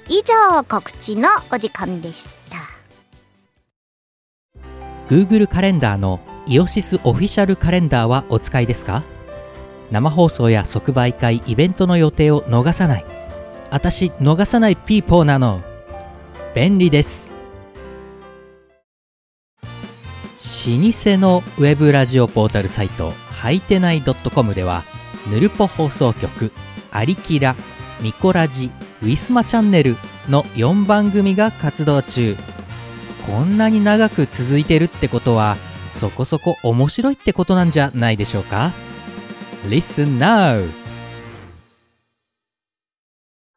[0.08, 2.34] 以上、告知のお時間でした。
[5.08, 9.02] Google カレンダーのイオシスオフィシャルカレンダーはお使いですか？
[9.90, 13.04] 生放送や即売会イベントの予定を逃さない。
[13.70, 15.62] 私逃さないピーポーなの。
[16.54, 17.32] 便利です。
[19.62, 24.82] 老舗のウェブラジオポータルサイトはいてない .com では
[25.30, 26.52] ぬるぽ放送局
[26.92, 27.56] 「アリキラ」
[28.00, 28.70] 「ミコラジ」
[29.02, 29.96] 「ウィスマチャンネル」
[30.28, 32.36] の4番組が活動中。
[33.26, 35.56] こんなに長く続いてるってことは
[35.94, 38.72] そこそこ面白いってことなんじゃないでしょうか
[39.68, 40.68] ？Listen now!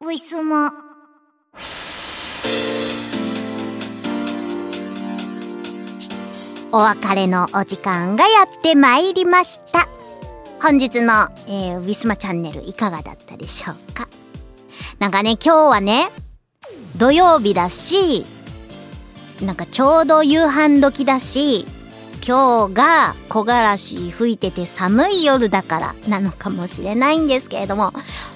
[0.00, 0.72] ウィスマ。
[6.70, 9.88] お別れのお時間がやってまいりました。
[10.62, 14.08] 本日の、えーウィスマチャンネルいかがだったでしょうか？
[14.98, 16.08] なんかね、今日はね、
[16.96, 18.26] 土曜日だし、
[19.42, 21.64] なんかちょうど夕飯時だし、
[22.26, 27.92] 今日が木枯らし吹いてて寒い夜だからなのかもしれないんですけれども、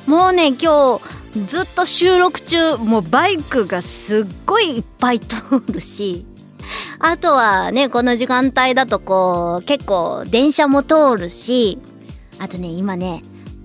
[0.07, 6.26] もうね、今日ずっと収録中、もうバイクがすっごいいっぱい通るし、
[6.99, 11.78] あとはね、この時間帯だとこう、結構電車も通るし、
[12.39, 13.22] あとね、今ね、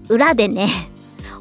[0.10, 0.70] 裏でね、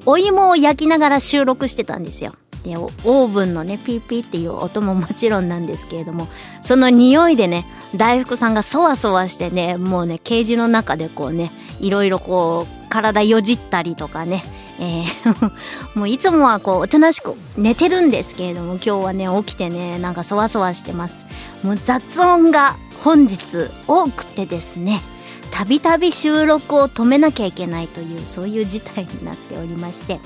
[0.05, 2.33] お芋を焼きながら収録してたんですよ。
[2.67, 6.29] で、オーブンのね、ピーピーっていう音ももちろんなんですけれども、
[6.63, 7.65] その匂いでね、
[7.95, 14.43] 大福さんがそわそわしてね、もうね、ケージの中でこうね、いろいろこう、体よじったりとかね、
[14.81, 15.53] えー
[15.95, 21.25] もういつもはこう、おとなしく寝てるんですけれども、今日はね、起きてね、なんかそわそわしてます。
[21.63, 25.01] もう雑音が本日多くてですね、
[25.51, 30.21] たびたび収録を止めなきゃいけないというそういう事態になっておりまして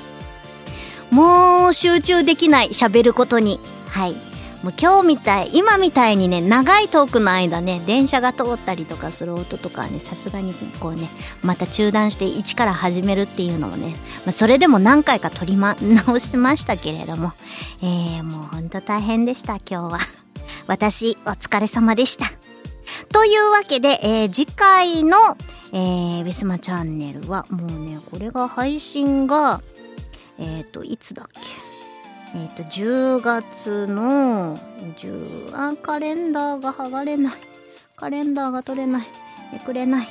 [1.10, 3.58] もう集中できない喋ることに。
[3.88, 4.30] はい。
[4.62, 11.08] もう今日みたい今みたいにね長いトークの間ね電車が通ったりとかする音とかねさすがにこうね
[11.42, 13.94] また中断して一から始めるっていうのもね、
[14.26, 17.32] まあ、それでも何回か取り、ま、直しましたけれども
[17.82, 19.98] えー、もうほんと大変でした今日は。
[20.66, 22.26] 私お疲れ様でした。
[23.12, 25.16] というわけで、えー次回の、
[25.72, 29.62] えー、ウィスマチャンネルはもうねこれが配信が
[30.40, 31.40] えっ、といつだっけ？
[32.38, 34.56] えっ、と、10月の、
[34.98, 37.32] 10、あ、カレンダーが剥がれない。
[37.96, 39.06] カレンダーが取れない。
[39.52, 40.08] めくれない。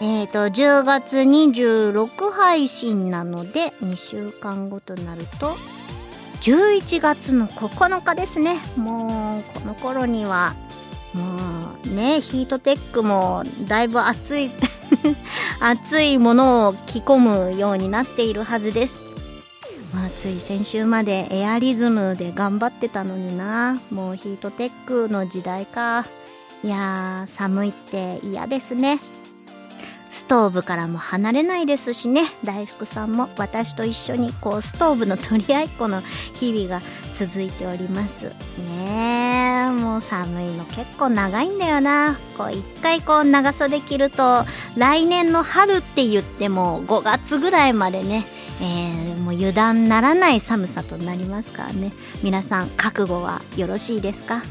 [0.00, 5.56] えっ、と、10月26配信なので、2週間後となると、
[6.42, 8.56] 11月の9日ですね。
[8.76, 10.54] もう、この頃には、
[11.14, 11.22] も
[11.86, 14.50] うね、ヒートテックもだいぶ暑い、
[15.60, 19.01] 暑いものを着込むようになっているはずです。
[19.92, 23.80] まあつい先週までエアリズムで頑張ってたのにな。
[23.90, 26.06] もうヒートテックの時代か。
[26.64, 29.00] いやー寒いって嫌ですね。
[30.10, 32.24] ストーブからも離れないですしね。
[32.44, 36.02] 大福さんも私と一緒にこうストーブの取り合いっこの
[36.34, 36.82] 日々が
[37.14, 38.26] 続いております。
[38.26, 42.16] ねえもう寒いの結構長いんだよな。
[42.36, 44.44] こう一回こう長袖着ると
[44.76, 48.24] 来年の春って言っても5月ぐらいまでね
[48.62, 51.92] えーもう油断ならない寒さとなりますからね。
[52.22, 54.42] 皆さん覚悟はよろしいですか、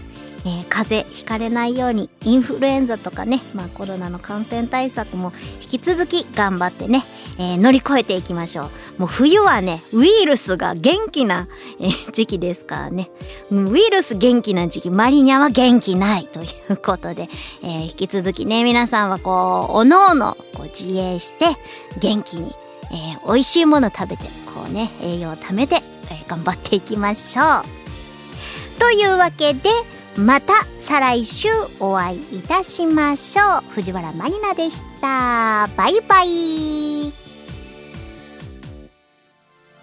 [0.45, 7.03] えー風邪ひかれないようにインフルエンザとかね、まあ、コロナの感染対策も引き続き頑張ってね、
[7.37, 9.01] えー乗り越えていきましょう。
[9.01, 11.47] もう冬はねウイルスが元気な、
[11.79, 13.09] え時期ですからね。
[13.51, 17.27] ウイルス元気な時期マリニャは元気ないということで、
[17.63, 21.57] え引き続きね皆さんはこうおのおのこう自衛して
[21.99, 22.51] 元気に
[22.91, 28.79] えー美味しいもの食べてこうね栄養を貯めて、えー頑張っていきましょう。
[28.79, 29.69] というわけで
[30.17, 31.47] また再来週
[31.79, 33.61] お会いいたしましょう。
[33.71, 35.69] 藤原まりなでした。
[35.77, 37.13] バイバイ。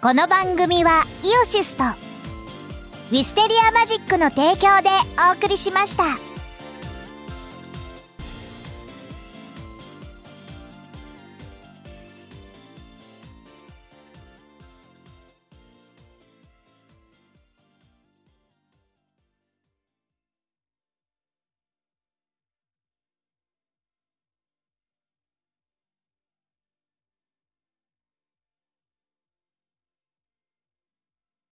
[0.01, 4.89] この番組はイオシスとウィステリアマジックの提供で
[5.29, 6.28] お送りしました。